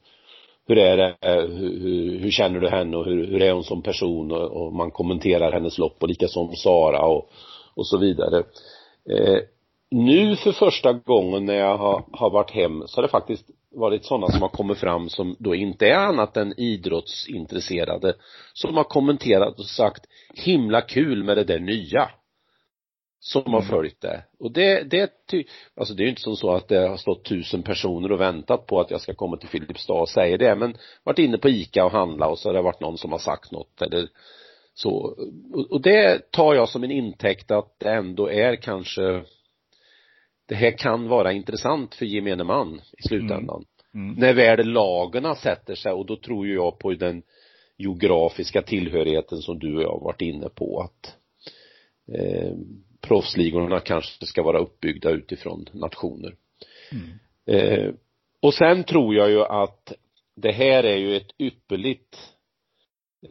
[0.68, 3.64] hur är det, eh, hur, hur, hur känner du henne och hur, hur är hon
[3.64, 4.32] som person?
[4.32, 7.30] Och, och man kommenterar hennes lopp och lika som Sara och,
[7.76, 8.44] och så vidare.
[9.10, 9.40] Eh,
[9.92, 14.06] nu för första gången när jag har, har varit hem så har det faktiskt varit
[14.06, 18.14] sådana som har kommit fram som då inte är annat än idrottsintresserade
[18.54, 22.10] som har kommenterat och sagt himla kul med det där nya
[23.26, 23.70] som har mm.
[23.70, 24.24] följt det.
[24.40, 25.12] Och det, det,
[25.76, 28.66] alltså det är ju inte som så att det har stått tusen personer och väntat
[28.66, 31.86] på att jag ska komma till Filipstad och säga det, men varit inne på ICA
[31.86, 34.08] och handla och så har det varit någon som har sagt något eller
[34.74, 35.18] så.
[35.70, 39.24] Och det tar jag som en intäkt att det ändå är kanske
[40.48, 43.66] det här kan vara intressant för gemene man i slutändan.
[43.94, 44.10] Mm.
[44.10, 44.20] Mm.
[44.20, 47.24] När väl lagarna sätter sig och då tror ju jag på den
[47.78, 51.16] geografiska tillhörigheten som du och jag har varit inne på att
[52.18, 52.54] eh,
[53.06, 56.36] proffsligorna kanske ska vara uppbyggda utifrån nationer.
[56.92, 57.20] Mm.
[57.46, 57.94] Eh,
[58.42, 59.94] och sen tror jag ju att
[60.36, 62.18] det här är ju ett ypperligt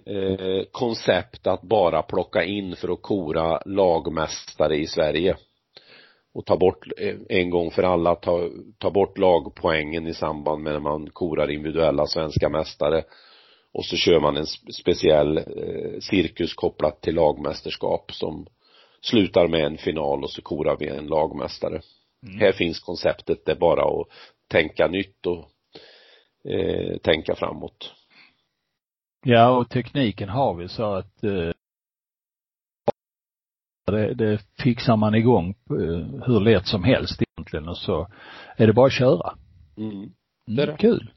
[0.06, 5.36] eh, koncept att bara plocka in för att kora lagmästare i Sverige
[6.34, 8.48] och ta bort eh, en gång för alla, ta,
[8.78, 13.04] ta bort lagpoängen i samband med när man korar individuella svenska mästare
[13.72, 18.46] och så kör man en speciell eh, cirkus kopplat till lagmästerskap som
[19.04, 21.80] slutar med en final och så korar vi en lagmästare.
[22.26, 22.40] Mm.
[22.40, 24.08] Här finns konceptet, det är bara att
[24.48, 25.50] tänka nytt och
[26.52, 27.94] eh, tänka framåt.
[29.26, 31.50] Ja, och tekniken har vi så att eh,
[33.86, 38.08] det, det fixar man igång eh, hur lätt som helst egentligen och så
[38.56, 39.34] är det bara att köra.
[39.76, 40.12] Mm.
[40.46, 40.72] Det är det.
[40.72, 41.12] Mm, kul.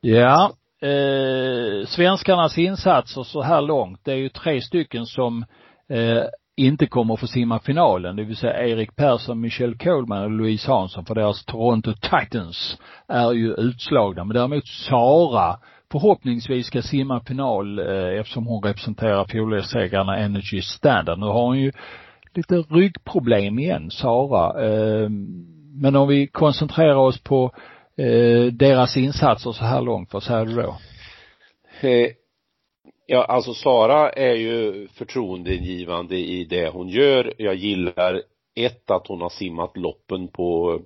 [0.00, 5.44] Ja, eh, svenskarnas insatser så här långt, det är ju tre stycken som
[5.88, 6.24] eh,
[6.56, 11.04] inte kommer få simma finalen, det vill säga Erik Persson, Michelle Coleman och Louise Hansson
[11.04, 12.78] för deras Toronto Titans
[13.08, 14.24] är ju utslagna.
[14.24, 15.58] Men däremot Sara
[15.92, 21.18] förhoppningsvis ska simma final eh, eftersom hon representerar fjolårssegrarna Energy Standard.
[21.18, 21.72] Nu har hon ju
[22.34, 24.64] lite ryggproblem igen, Sara.
[24.64, 25.08] Eh,
[25.74, 27.52] men om vi koncentrerar oss på
[27.96, 30.76] eh, deras insatser så här långt, vad säger du då?
[31.88, 32.10] Eh,
[33.06, 37.34] Ja, alltså Sara är ju förtroendeingivande i det hon gör.
[37.38, 38.22] Jag gillar
[38.54, 40.80] ett att hon har simmat loppen på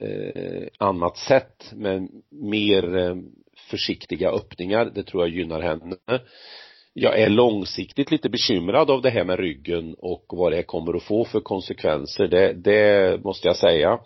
[0.00, 3.16] eh, annat sätt med mer eh,
[3.70, 4.92] försiktiga öppningar.
[4.94, 5.96] Det tror jag gynnar henne.
[6.92, 11.02] Jag är långsiktigt lite bekymrad av det här med ryggen och vad det kommer att
[11.02, 12.28] få för konsekvenser.
[12.28, 13.98] Det, det måste jag säga.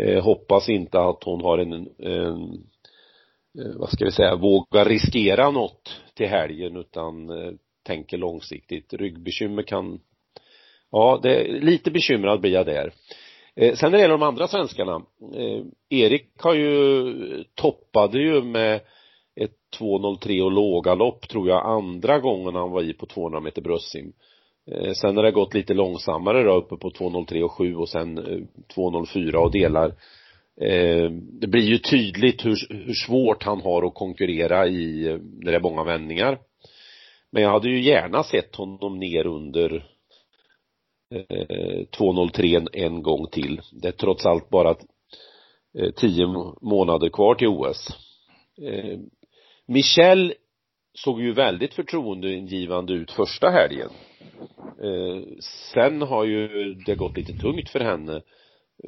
[0.00, 2.66] Eh, hoppas inte att hon har en, en
[3.58, 8.92] Eh, vad ska vi säga, våga riskera något till helgen utan eh, tänker långsiktigt.
[8.92, 10.00] Ryggbekymmer kan
[10.90, 12.92] Ja, det, lite bekymrad blir jag där.
[13.56, 15.02] Eh, sen när det gäller de andra svenskarna,
[15.88, 18.80] Erik har ju, toppade ju med
[19.40, 23.62] ett 2.03 och låga lopp tror jag andra gången han var i på 200 meter
[23.62, 24.12] bröstsim.
[24.94, 28.18] Sen har det gått lite långsammare då uppe på 2.03 och 7 och sen
[28.74, 29.94] 2.04 och delar.
[30.62, 32.56] Eh, det blir ju tydligt hur,
[32.86, 36.38] hur svårt han har att konkurrera i, när det är många vändningar.
[37.30, 39.74] Men jag hade ju gärna sett honom ner under
[41.14, 43.60] eh, 2.03 en, en gång till.
[43.72, 44.70] Det är trots allt bara
[45.78, 46.26] eh, tio
[46.60, 47.88] månader kvar till OS.
[48.62, 48.98] Eh,
[49.66, 50.34] Michel
[50.94, 53.90] såg ju väldigt förtroendeingivande ut första helgen.
[54.82, 55.22] Eh,
[55.72, 58.22] sen har ju det gått lite tungt för henne.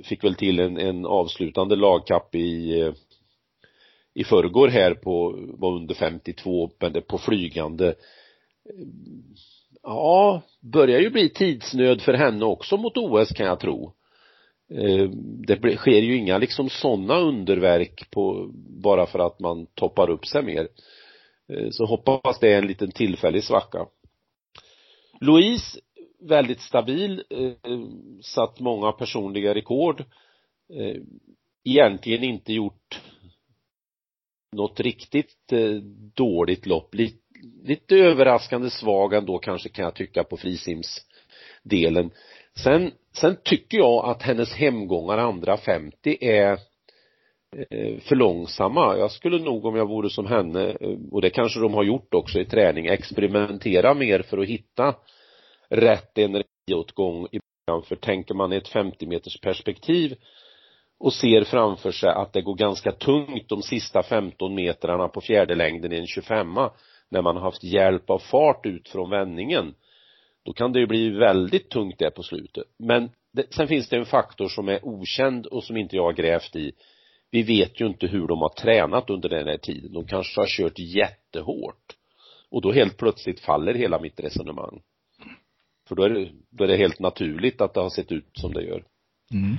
[0.05, 2.93] Fick väl till en, en avslutande lagkapp i eh,
[4.15, 7.95] i förrgår här på, var under 52 men det på flygande
[9.83, 13.93] ja, börjar ju bli tidsnöd för henne också mot OS kan jag tro.
[14.71, 15.09] Eh,
[15.47, 18.51] det sker ju inga liksom sådana underverk på,
[18.83, 20.69] bara för att man toppar upp sig mer.
[21.49, 23.87] Eh, så hoppas det är en liten tillfällig svacka.
[25.21, 25.81] Louise,
[26.29, 27.79] väldigt stabil, eh,
[28.23, 30.01] satt många personliga rekord.
[30.75, 31.03] Eh,
[31.65, 33.01] egentligen inte gjort
[34.53, 35.75] något riktigt eh,
[36.15, 37.25] dåligt lopp, lite
[37.65, 42.11] lite överraskande svag ändå kanske kan jag tycka på frisimsdelen.
[42.57, 46.53] Sen, sen tycker jag att hennes hemgångar andra 50 är
[47.71, 48.97] eh, för långsamma.
[48.97, 52.15] Jag skulle nog om jag vore som henne, eh, och det kanske de har gjort
[52.15, 54.95] också i träning, experimentera mer för att hitta
[55.77, 57.83] rätt energiåtgång i början.
[57.83, 60.17] För tänker man i ett 50 meters perspektiv
[60.99, 65.55] och ser framför sig att det går ganska tungt de sista 15 metrarna på fjärde
[65.55, 66.55] längden i en 25
[67.09, 69.75] när man har haft hjälp av fart ut från vändningen
[70.45, 72.65] då kan det ju bli väldigt tungt där på slutet.
[72.79, 76.13] Men det, sen finns det en faktor som är okänd och som inte jag har
[76.13, 76.73] grävt i.
[77.31, 79.93] Vi vet ju inte hur de har tränat under den här tiden.
[79.93, 81.97] De kanske har kört jättehårt.
[82.51, 84.83] Och då helt plötsligt faller hela mitt resonemang
[85.89, 88.53] för då är det, då är det helt naturligt att det har sett ut som
[88.53, 88.85] det gör
[89.33, 89.57] mm.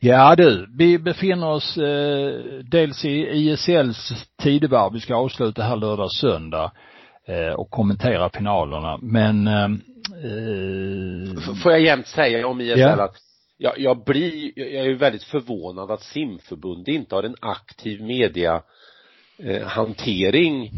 [0.00, 2.34] Ja du, vi befinner oss eh,
[2.64, 4.92] dels i ISLs tidevarv.
[4.92, 6.72] Vi ska avsluta här lördag söndag
[7.26, 8.98] eh, och kommentera finalerna.
[9.02, 9.64] Men eh,
[10.24, 13.04] eh Får jag jämt säga om ISL ja.
[13.04, 13.16] att
[13.58, 18.62] jag, jag blir, jag är ju väldigt förvånad att simförbundet inte har en aktiv media
[19.38, 20.70] eh, hantering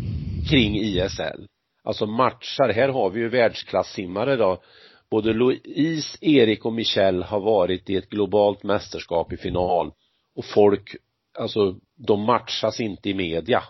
[0.51, 1.47] kring ISL.
[1.85, 4.63] Alltså matchar, här har vi ju världsklassimmare då
[5.11, 9.93] Både Louise, Erik och Michelle har varit i ett globalt mästerskap i final
[10.37, 10.97] och folk,
[11.39, 13.63] alltså de matchas inte i media.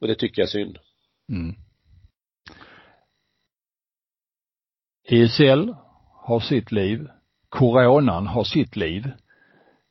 [0.00, 0.78] Och det tycker jag är synd.
[1.32, 1.54] Mm.
[5.08, 5.74] ESL
[6.12, 7.08] har sitt liv.
[7.48, 9.06] Coronan har sitt liv.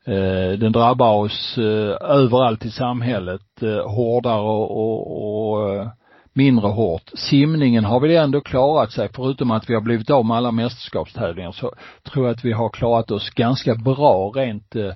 [0.06, 5.88] Eh, den drabbar oss eh, överallt i samhället eh, hårdare och, och, och eh,
[6.36, 7.12] mindre hårt.
[7.16, 11.52] Simningen har väl ändå klarat sig, förutom att vi har blivit av med alla mästerskapstävlingar,
[11.52, 11.74] så
[12.04, 14.94] tror jag att vi har klarat oss ganska bra rent eh,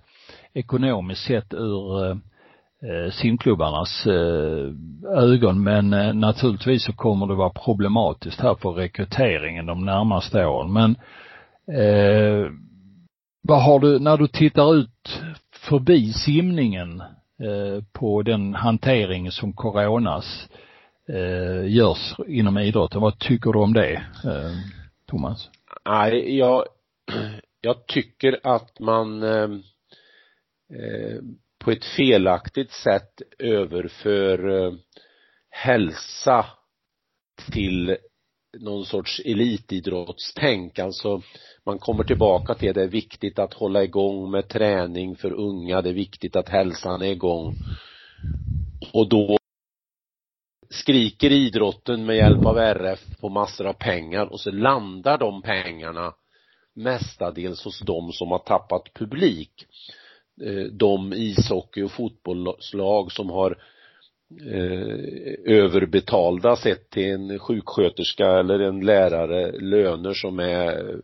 [0.53, 4.73] ekonomiskt sett ur eh, eh, simklubbarnas eh,
[5.17, 10.73] ögon men eh, naturligtvis så kommer det vara problematiskt här för rekryteringen de närmaste åren
[10.73, 10.91] men
[11.77, 12.51] eh,
[13.41, 15.21] vad har du, när du tittar ut
[15.55, 17.01] förbi simningen
[17.43, 20.49] eh, på den hantering som coronas
[21.14, 23.01] eh, görs inom idrotten.
[23.01, 23.93] Vad tycker du om det,
[24.26, 24.55] eh,
[25.07, 25.49] Thomas?
[25.86, 26.66] Nej, jag,
[27.62, 29.49] jag tycker att man eh,
[30.80, 31.20] eh
[31.60, 34.74] på ett felaktigt sätt överför eh,
[35.49, 36.45] hälsa
[37.51, 37.97] till
[38.60, 41.22] någon sorts elitidrottstänk, alltså
[41.66, 45.89] man kommer tillbaka till det är viktigt att hålla igång med träning för unga, det
[45.89, 47.55] är viktigt att hälsan är igång
[48.93, 49.38] och då
[50.70, 56.13] skriker idrotten med hjälp av RF på massor av pengar och så landar de pengarna
[56.74, 59.65] mestadels hos de som har tappat publik.
[60.41, 63.57] Eh, de ishockey och fotbollslag som har
[64.41, 70.95] eh, överbetalda sett till en sjuksköterska eller en lärare löner som är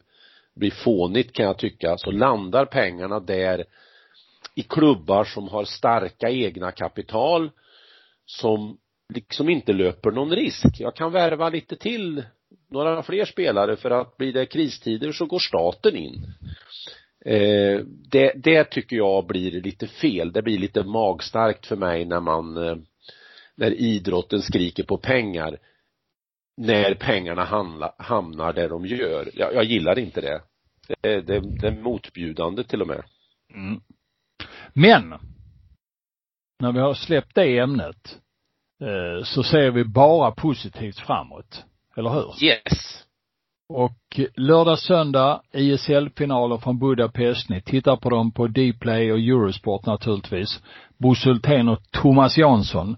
[0.55, 3.65] blir fånigt kan jag tycka så landar pengarna där
[4.55, 7.51] i klubbar som har starka egna kapital
[8.25, 8.77] som
[9.13, 10.65] liksom inte löper någon risk.
[10.79, 12.23] Jag kan värva lite till
[12.69, 16.33] några fler spelare för att blir det kristider så går staten in.
[17.25, 17.79] Eh,
[18.11, 20.31] det, det tycker jag blir lite fel.
[20.31, 22.75] Det blir lite magstarkt för mig när man eh,
[23.55, 25.57] när idrotten skriker på pengar
[26.57, 29.29] när pengarna handla, hamnar där de gör.
[29.33, 30.41] Jag, jag gillar inte det.
[30.87, 33.03] Det, det, det är motbjudande till och med.
[33.53, 33.81] Mm.
[34.73, 35.09] Men,
[36.59, 38.19] när vi har släppt det ämnet,
[39.23, 41.63] så ser vi bara positivt framåt.
[41.97, 42.43] Eller hur?
[42.43, 43.05] Yes.
[43.69, 47.49] Och lördag, söndag, ISL-finaler från Budapest.
[47.49, 50.61] Ni tittar på dem på Dplay och Eurosport naturligtvis.
[50.97, 52.97] Bosse Hultén och Thomas Jansson.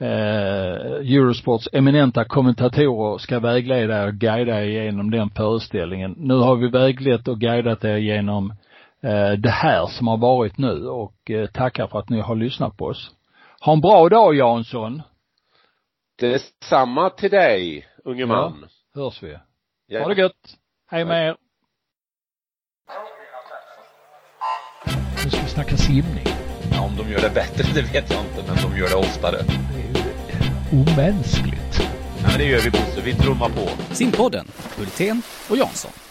[0.00, 0.74] Eh,
[1.16, 6.14] Eurosports eminenta kommentatorer ska vägleda och guida er genom den föreställningen.
[6.18, 8.50] Nu har vi väglett och guidat er genom
[9.02, 12.76] eh, det här som har varit nu och eh, tackar för att ni har lyssnat
[12.76, 13.10] på oss.
[13.60, 15.02] Ha en bra dag Jansson.
[16.18, 18.68] Detsamma till dig, unge man.
[18.94, 19.38] Ja, hörs vi.
[19.86, 20.02] Ja.
[20.02, 20.56] Ha det gött.
[20.90, 21.36] Hej med er.
[25.24, 26.26] Nu ska vi snacka simning.
[26.72, 29.36] Ja, om de gör det bättre, det vet jag inte, men de gör det oftare.
[29.36, 31.80] Det är ju omänskligt.
[32.22, 33.94] Ja, men det gör vi Bosse, vi trummar på.
[33.94, 34.46] Simpodden,
[34.76, 36.07] Hultén och Jansson.